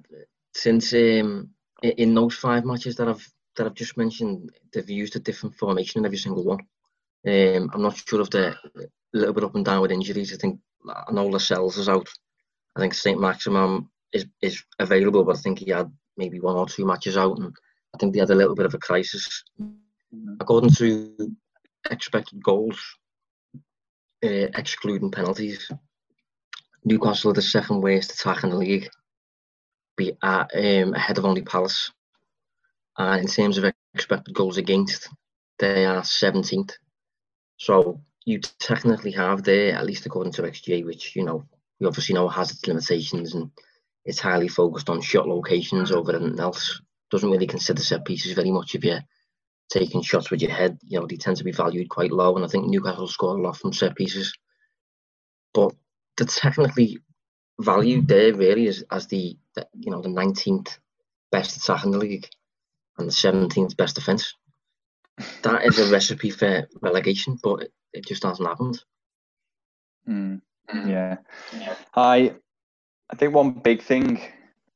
[0.54, 1.50] since um,
[1.82, 6.00] in those five matches that I've that I've just mentioned, they've used a different formation
[6.00, 6.60] in every single one.
[7.26, 10.34] Um, I'm not sure if they're a little bit up and down with injuries.
[10.34, 10.60] I think
[10.90, 12.10] I know Lascelles is out.
[12.76, 16.68] I think Saint Maximin is is available, but I think he had maybe one or
[16.68, 17.54] two matches out, and
[17.94, 19.44] I think they had a little bit of a crisis
[20.40, 21.36] according to
[21.90, 22.80] expected goals,
[24.24, 25.70] uh, excluding penalties,
[26.86, 28.90] Newcastle are the second worst attack in the league,
[29.96, 31.92] be at, um, ahead of only Palace.
[32.98, 35.10] And in terms of expected goals against,
[35.60, 36.74] they are 17th.
[37.58, 41.46] So you technically have there, at least according to XG, which you know
[41.80, 43.52] we obviously know has its limitations and
[44.06, 46.82] it's highly focused on shot locations over anything else.
[47.12, 49.04] Doesn't really consider set pieces very much if you're
[49.70, 52.36] taking shots with your head, you know, they tend to be valued quite low.
[52.36, 54.34] And I think Newcastle score a lot from set pieces.
[55.54, 55.74] But
[56.18, 57.00] the technically
[57.60, 60.78] valued there really is as the, the you know the 19th
[61.32, 62.28] best attack in the league
[62.98, 64.36] and the 17th best defence.
[65.44, 68.84] That is a recipe for relegation, but it, it just hasn't happened.
[70.08, 70.42] Mm,
[70.86, 71.18] yeah.
[71.96, 72.36] I
[73.10, 74.22] I think one big thing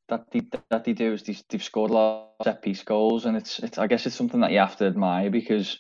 [0.10, 3.26] that they, that they do is they, they've scored a lot of set piece goals,
[3.26, 5.80] and it's it's I guess it's something that you have to admire because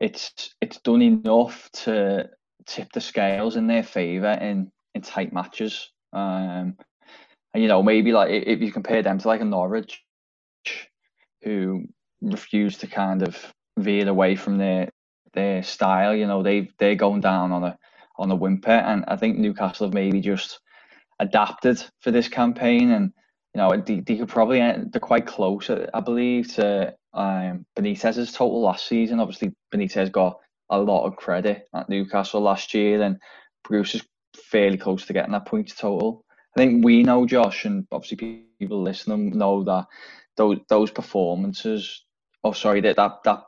[0.00, 2.28] it's it's done enough to
[2.66, 5.90] tip the scales in their favour in in tight matches.
[6.12, 6.76] Um,
[7.52, 10.02] and you know maybe like if you compare them to like a Norwich,
[11.42, 11.86] who
[12.20, 14.90] refuse to kind of veered away from their
[15.32, 16.14] their style.
[16.14, 17.78] You know, they they're going down on a
[18.18, 20.60] on a whimper, and I think Newcastle have maybe just
[21.20, 23.12] adapted for this campaign, and
[23.54, 28.62] you know they, they could probably they're quite close, I believe, to um, Benitez's total
[28.62, 29.20] last season.
[29.20, 30.38] Obviously, Benitez got
[30.70, 33.18] a lot of credit at Newcastle last year, and
[33.64, 34.04] Bruce is
[34.36, 36.24] fairly close to getting that points total.
[36.56, 39.86] I think we know Josh, and obviously people listening know that
[40.36, 42.04] those those performances.
[42.44, 43.42] Oh, sorry, that that that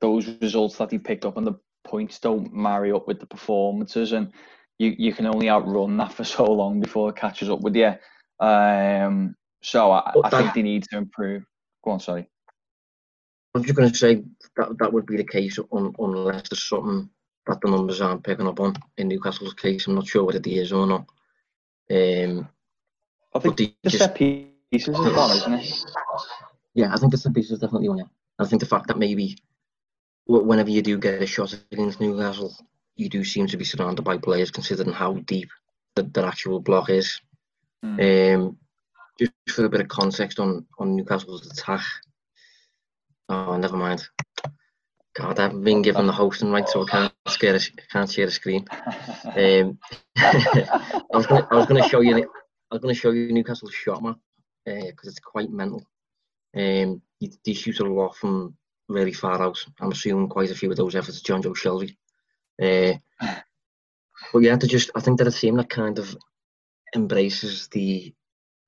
[0.00, 4.12] those results that he picked up and the points don't marry up with the performances,
[4.12, 4.32] and
[4.78, 7.94] you you can only outrun that for so long before it catches up with you.
[8.40, 11.44] Um, so I, I think they need to improve.
[11.84, 12.28] Go on, sorry.
[13.54, 14.22] I was just going to say
[14.56, 17.08] that that would be the case un, unless there's something
[17.46, 19.86] that the numbers aren't picking up on in Newcastle's case.
[19.86, 21.06] I'm not sure whether it is or not.
[21.90, 22.48] Um,
[23.34, 25.84] I think the just, set pieces is one, isn't it?
[26.74, 28.08] Yeah, I think the set pieces is definitely one.
[28.38, 29.38] I think the fact that maybe
[30.28, 32.54] whenever you do get a shot against Newcastle,
[32.96, 35.48] you do seem to be surrounded by players, considering how deep
[35.96, 37.20] the, their actual block is.
[37.84, 38.34] Mm.
[38.34, 38.58] Um,
[39.18, 41.82] just for a bit of context on on Newcastle's attack.
[43.28, 44.06] Oh, never mind.
[45.14, 47.60] God, I haven't been given the hosting right, so I can't share a,
[47.90, 48.66] can't share the screen.
[49.24, 49.78] Um,
[50.16, 51.26] I was
[51.66, 52.16] going to show you.
[52.16, 54.16] I was going to show you Newcastle's shot map
[54.64, 55.84] because uh, it's quite mental.
[56.56, 57.02] Um,
[57.44, 58.56] they shoot a lot from
[58.88, 59.58] really far out.
[59.80, 61.96] I'm assuming quite a few of those efforts Jonjo Shelvey.
[62.60, 62.98] Uh,
[64.32, 66.16] but yeah, to just I think that a team that kind of
[66.94, 68.14] embraces the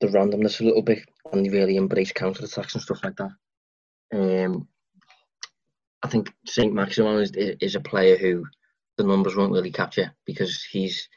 [0.00, 1.00] the randomness a little bit
[1.32, 3.30] and really embrace counter attacks and stuff like that.
[4.12, 4.66] Um,
[6.02, 8.46] I think Saint Maximin is, is a player who
[8.96, 11.08] the numbers won't really capture because he's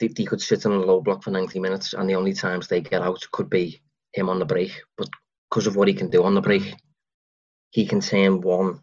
[0.00, 2.80] they could sit in a low block for 90 minutes and the only times they
[2.80, 3.80] get out could be
[4.12, 4.72] him on the break.
[4.96, 5.08] But
[5.48, 6.74] because of what he can do on the break,
[7.72, 8.80] he can turn one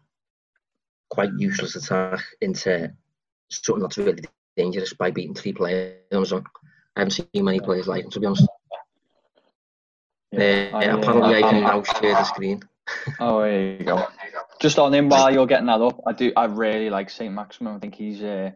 [1.10, 2.92] quite useless attack into
[3.48, 4.24] something that's really
[4.56, 6.44] dangerous by beating three players on.
[6.96, 8.48] I haven't seen many players like him, to be honest.
[10.32, 12.62] Yeah, uh, I, apparently, I can now share the screen.
[13.20, 14.06] oh, there you go.
[14.60, 16.32] Just on him while you're getting that up, I do.
[16.36, 17.76] I really like Saint Maximin.
[17.76, 18.22] I think he's.
[18.22, 18.50] Uh,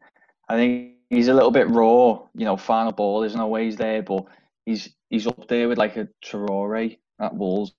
[0.49, 2.20] I think he's a little bit raw.
[2.35, 4.26] You know, final ball isn't always there, but
[4.66, 7.72] he's he's up there with like a Traore at Wolves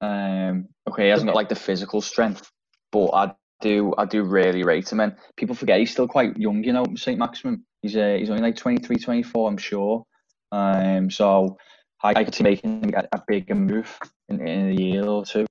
[0.00, 2.50] um, okay, he hasn't got like the physical strength,
[2.92, 5.00] but I do I do really rate him.
[5.00, 7.64] And people forget he's still quite young, you know, Saint Maximin.
[7.82, 10.04] He's uh, he's only like 23, 24, I'm sure.
[10.52, 11.56] Um, so
[12.02, 13.98] I, I could see making a, a bigger move
[14.28, 15.46] in, in a year or two.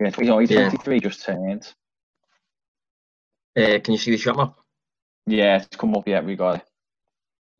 [0.00, 1.00] Yeah, he's only 23, yeah.
[1.00, 1.72] just turned.
[3.56, 4.54] Uh, can you see the shot map?
[5.26, 6.06] Yeah, it's come up.
[6.06, 6.62] Yeah, we got it.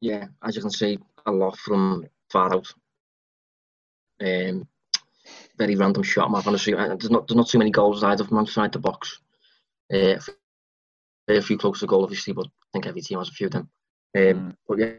[0.01, 2.71] Yeah, as you can see, a lot from far out.
[4.21, 4.69] Um,
[5.59, 6.47] very random shot map.
[6.47, 9.21] Honestly, there's not there's not too many goals either from outside the box.
[9.93, 10.17] Uh,
[11.29, 13.53] a few close to goal, obviously, but I think every team has a few of
[13.53, 13.69] them.
[14.17, 14.57] Um, mm.
[14.69, 14.93] But yeah,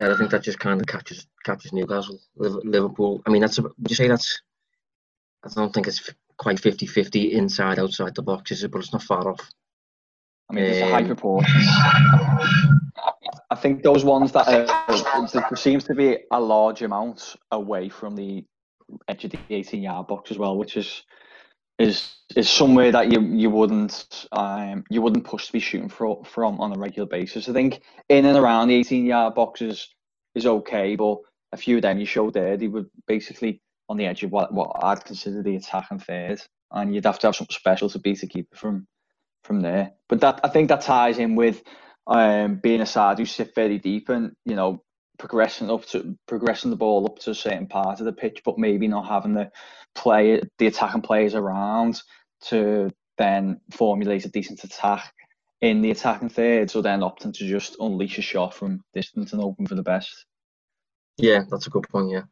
[0.00, 3.22] I think that just kind of catches catches Newcastle, Liverpool.
[3.26, 4.40] I mean, that's a, would you say that's?
[5.44, 8.70] I don't think it's quite 50-50 inside outside the box, is it?
[8.70, 9.50] But it's not far off.
[10.48, 11.62] I mean, it's um, a high proportion.
[13.50, 14.66] I think those ones that are,
[15.32, 18.44] there seems to be a large amount away from the
[19.08, 21.02] edge of the 18 yard box as well, which is
[21.78, 26.24] is is somewhere that you you wouldn't um you wouldn't push to be shooting for,
[26.24, 27.48] from on a regular basis.
[27.48, 29.88] I think in and around the 18 yard boxes
[30.34, 31.18] is okay, but
[31.52, 34.52] a few of them you showed there, they were basically on the edge of what,
[34.54, 36.40] what I'd consider the attack and third,
[36.70, 38.86] and you'd have to have something special to beat a keeper from
[39.44, 39.92] from there.
[40.08, 41.62] But that I think that ties in with
[42.06, 44.82] um, being a side who sit very deep and you know
[45.22, 48.58] progressing up to progressing the ball up to a certain part of the pitch, but
[48.58, 49.52] maybe not having the
[49.94, 52.02] play the attacking players around
[52.40, 55.14] to then formulate a decent attack
[55.60, 59.40] in the attacking third, so then opting to just unleash a shot from distance and
[59.40, 60.24] open for the best.
[61.18, 62.10] Yeah, that's a good point.
[62.10, 62.24] Yeah,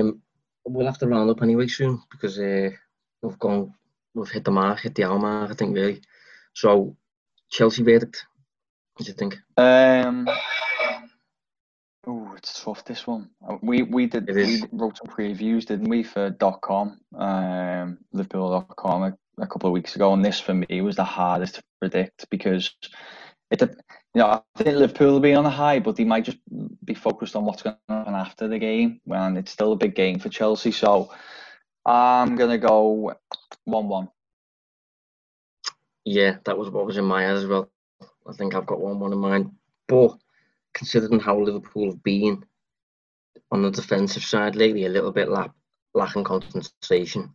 [0.00, 0.22] um,
[0.64, 2.70] we'll have to round up anyway soon because uh,
[3.20, 3.74] we've gone,
[4.14, 6.00] we've hit the mark, hit the hour mark, I think really.
[6.54, 6.96] So
[7.50, 8.24] Chelsea verdict.
[8.94, 9.36] What do you think?
[9.56, 10.26] Um,
[12.38, 13.28] it's tough this one.
[13.46, 19.02] Uh, we we did we wrote some previews, didn't we, for dot .com, um, Liverpool.com
[19.02, 22.30] a, a couple of weeks ago, and this for me was the hardest to predict
[22.30, 22.74] because
[23.50, 23.68] it, you
[24.14, 26.38] know, I think Liverpool will be on a high, but they might just
[26.84, 29.94] be focused on what's going to happen after the game, and it's still a big
[29.94, 30.72] game for Chelsea.
[30.72, 31.10] So
[31.84, 33.14] I'm gonna go
[33.64, 34.08] one-one.
[36.04, 37.70] Yeah, that was what was in my head as well.
[38.26, 39.52] I think I've got one-one in mind,
[39.88, 40.16] but
[40.74, 42.44] considering how Liverpool have been
[43.50, 45.50] on the defensive side lately, a little bit lack,
[45.94, 47.32] lacking concentration,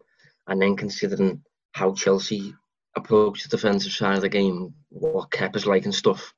[0.48, 1.42] and then considering
[1.74, 2.54] how Chelsea
[2.96, 6.34] approach the defensive side of the game, what Kepa's like and stuff,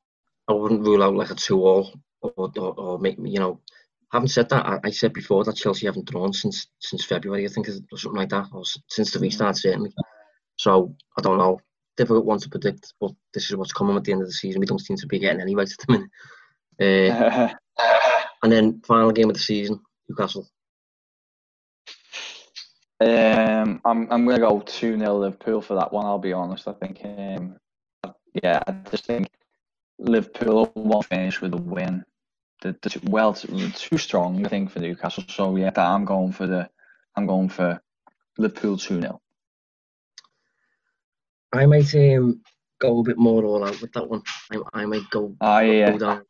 [0.47, 1.91] I wouldn't rule out like a two-all
[2.21, 3.59] or, or, or make you know.
[4.11, 7.49] Having said that, I, I, said before that Chelsea haven't drawn since since February, I
[7.49, 9.59] think, or something like that, or since the restart mm.
[9.59, 9.93] certainly.
[10.57, 11.59] So I don't know.
[11.97, 14.59] Difficult one to predict, but this is what's coming at the end of the season.
[14.59, 16.09] We don't seem to be getting any right at the minute.
[16.79, 17.49] Uh,
[18.43, 20.47] and then final game of the season, Newcastle.
[22.99, 26.05] Um, I'm I'm gonna go two 0 Liverpool for that one.
[26.05, 26.67] I'll be honest.
[26.67, 27.57] I think, um,
[28.41, 29.27] yeah, I just think
[29.99, 32.05] Liverpool won't finish with a win.
[32.61, 35.25] The, the well too strong, I think, for Newcastle.
[35.27, 36.69] So yeah, I'm going for the
[37.15, 37.81] I'm going for
[38.37, 39.21] Liverpool two 0
[41.53, 42.41] I might um,
[42.79, 44.23] go a bit more all out with that one.
[44.51, 45.91] I, I might go, oh, yeah.
[45.91, 46.25] Go down.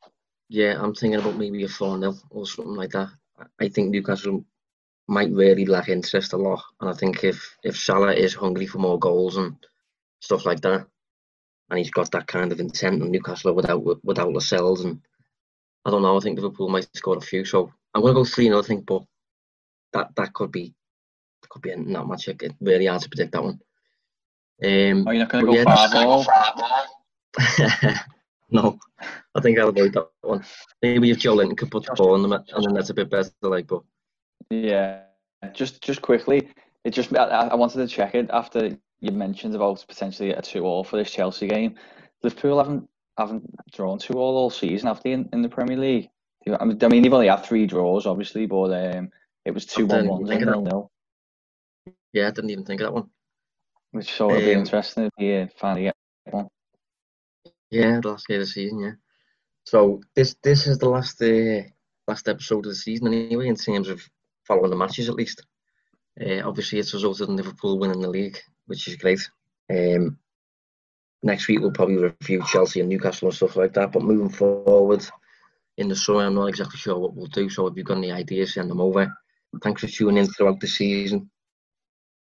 [0.49, 3.09] Yeah, I'm thinking about maybe a 4 0 or something like that.
[3.59, 4.45] I think Newcastle
[5.07, 6.63] might really lack interest a lot.
[6.79, 9.55] And I think if, if Salah is hungry for more goals and
[10.19, 10.85] stuff like that,
[11.69, 15.01] and he's got that kind of intent on Newcastle without without Lascelles, and
[15.83, 17.43] I don't know, I think Liverpool might score a few.
[17.43, 19.03] So I'm going to go 3 0, I think, but
[19.93, 20.75] that, that could be
[21.41, 22.27] that could be not much.
[22.27, 23.59] It's really hard to predict that one.
[24.63, 25.91] Um, Are you not going to go yeah, five
[28.49, 28.79] no,
[29.33, 30.43] I think I'll avoid that one.
[30.81, 33.09] Maybe if Joelinton could put the ball on the match and then that's a bit
[33.09, 33.29] better.
[33.41, 33.81] Like, but
[34.49, 35.01] yeah,
[35.53, 36.49] just just quickly,
[36.83, 40.83] it just I, I wanted to check it after you mentioned about potentially a two-all
[40.83, 41.75] for this Chelsea game.
[42.23, 46.09] Liverpool haven't haven't drawn two-all all season, have they, in, in the Premier League?
[46.47, 49.09] I mean, they've only had three draws, obviously, but um,
[49.45, 50.91] it was two-one-one and nil-nil.
[52.13, 53.09] Yeah, I didn't even think of that one.
[53.91, 55.95] Which sort of um, be interesting if you finally get
[56.29, 56.47] one.
[57.75, 58.91] Yeah, the last game of the season, yeah.
[59.65, 61.67] So this this is the last uh,
[62.07, 64.01] last episode of the season anyway, in terms of
[64.45, 65.45] following the matches at least.
[66.19, 69.19] Uh, obviously, it's resulted in Liverpool winning the league, which is great.
[69.69, 70.17] Um,
[71.21, 73.91] next week we'll probably review Chelsea and Newcastle and stuff like that.
[73.91, 75.05] But moving forward
[75.77, 77.49] in the summer, I'm not exactly sure what we'll do.
[77.49, 79.13] So if you've got any ideas, send them over.
[79.61, 81.29] Thanks for tuning in throughout the season.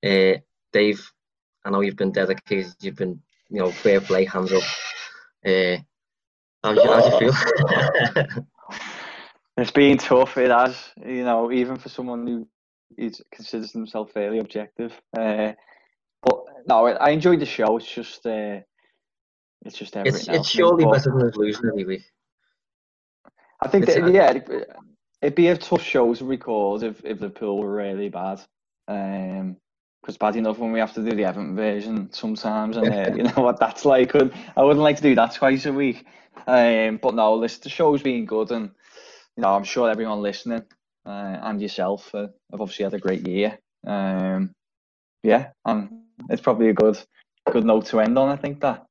[0.06, 0.38] Uh,
[0.72, 1.12] Dave,
[1.66, 2.76] I know you've been dedicated.
[2.82, 3.20] You've been,
[3.50, 4.64] you know, fair play, hands up.
[5.46, 5.78] Uh,
[6.64, 8.46] how do you, how do you feel?
[9.58, 10.38] it's been tough.
[10.38, 12.48] It has, you know, even for someone who
[12.98, 14.94] is, considers himself fairly objective.
[15.18, 15.54] Uh,
[16.22, 17.78] but no, I enjoyed the show.
[17.78, 18.60] It's just, uh,
[19.66, 20.28] it's just everything it's.
[20.28, 22.04] It's surely but, better than losing every week.
[23.60, 24.34] I think that, yeah,
[25.22, 28.42] it'd be a tough show to record if, if Liverpool were really bad.
[28.88, 29.58] Um,
[30.12, 33.24] because bad enough when we have to do the Everton version sometimes, and uh, you
[33.24, 34.14] know what that's like.
[34.14, 36.06] And I wouldn't like to do that twice a week.
[36.48, 38.72] Um, but no, listen, the show's been good, and
[39.38, 40.64] you know I'm sure everyone listening
[41.06, 43.58] uh, and yourself uh, have obviously had a great year.
[43.88, 44.54] Um,
[45.24, 45.90] yeah, and
[46.30, 46.98] it's probably a good
[47.50, 48.30] good note to end on.
[48.30, 48.86] I think that.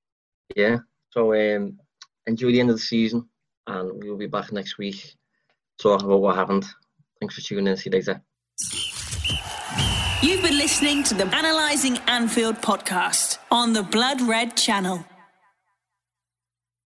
[0.56, 0.78] Yeah.
[1.10, 1.78] So um,
[2.26, 3.28] enjoy the end of the season,
[3.66, 5.16] and we'll be back next week
[5.78, 6.66] talking about what happened.
[7.20, 7.76] Thanks for tuning in.
[7.76, 8.22] See you later.
[10.22, 15.02] You've been listening to the Analyzing Anfield podcast on the Blood Red channel.